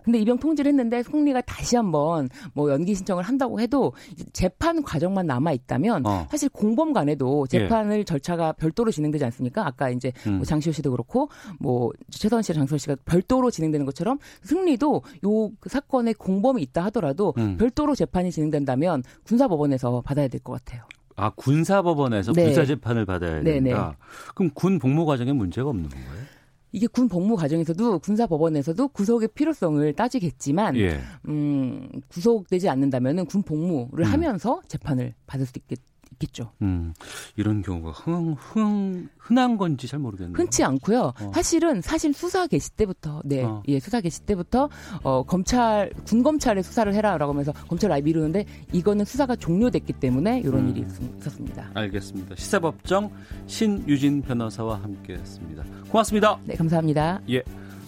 [0.07, 3.93] 근데 입영 통지를 했는데 승리가 다시 한번 뭐 연기 신청을 한다고 해도
[4.33, 6.27] 재판 과정만 남아 있다면 어.
[6.31, 9.67] 사실 공범 간에도 재판을 절차가 별도로 진행되지 않습니까?
[9.67, 10.37] 아까 이제 음.
[10.37, 11.29] 뭐 장시호 씨도 그렇고
[11.59, 17.57] 뭐 최선 씨랑 장선 씨가 별도로 진행되는 것처럼 승리도 요그 사건에 공범이 있다 하더라도 음.
[17.57, 20.85] 별도로 재판이 진행된다면 군사법원에서 받아야 될 것 같아요.
[21.17, 22.45] 아 군사법원에서 네.
[22.45, 23.97] 군사 재판을 받아야 네, 된다.
[24.37, 26.36] 그럼 군 복무 과정에 문제가 없는 건가요?
[26.77, 31.01] 이게 군 복무 과정에서도 군사 법원에서도 구속의 필요성을 따지겠지만 예.
[31.27, 34.13] 음, 구속되지 않는다면은 군 복무를 음.
[34.13, 35.79] 하면서 재판을 받을 수 있겠,
[36.17, 36.53] 있겠죠.
[36.63, 36.93] 음,
[37.37, 40.35] 이런 경우가 흔, 흔, 흔한 건지 잘 모르겠네요.
[40.37, 41.13] 흔치 않고요.
[41.21, 41.33] 어.
[41.35, 43.63] 사실은 사실 수사 개시 때부터 네, 어.
[43.69, 44.69] 예, 수사 개시 때부터
[45.03, 50.67] 어, 검찰 군 검찰에 수사를 해라라고 하면서 검찰을 아예 미루는데 이거는 수사가 종료됐기 때문에 이런
[50.67, 50.71] 음.
[50.71, 51.71] 일이 있- 있었습니다.
[51.75, 52.35] 알겠습니다.
[52.37, 53.11] 시사법정
[53.47, 55.65] 신유진 변호사와 함께했습니다.
[55.91, 56.39] 고맙습니다.
[56.45, 57.21] 네, 감사합니다.
[57.31, 57.43] 예,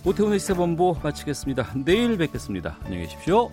[0.05, 1.73] 오태훈의 시사본부 마치겠습니다.
[1.85, 2.77] 내일 뵙겠습니다.
[2.85, 3.51] 안녕히 계십시오.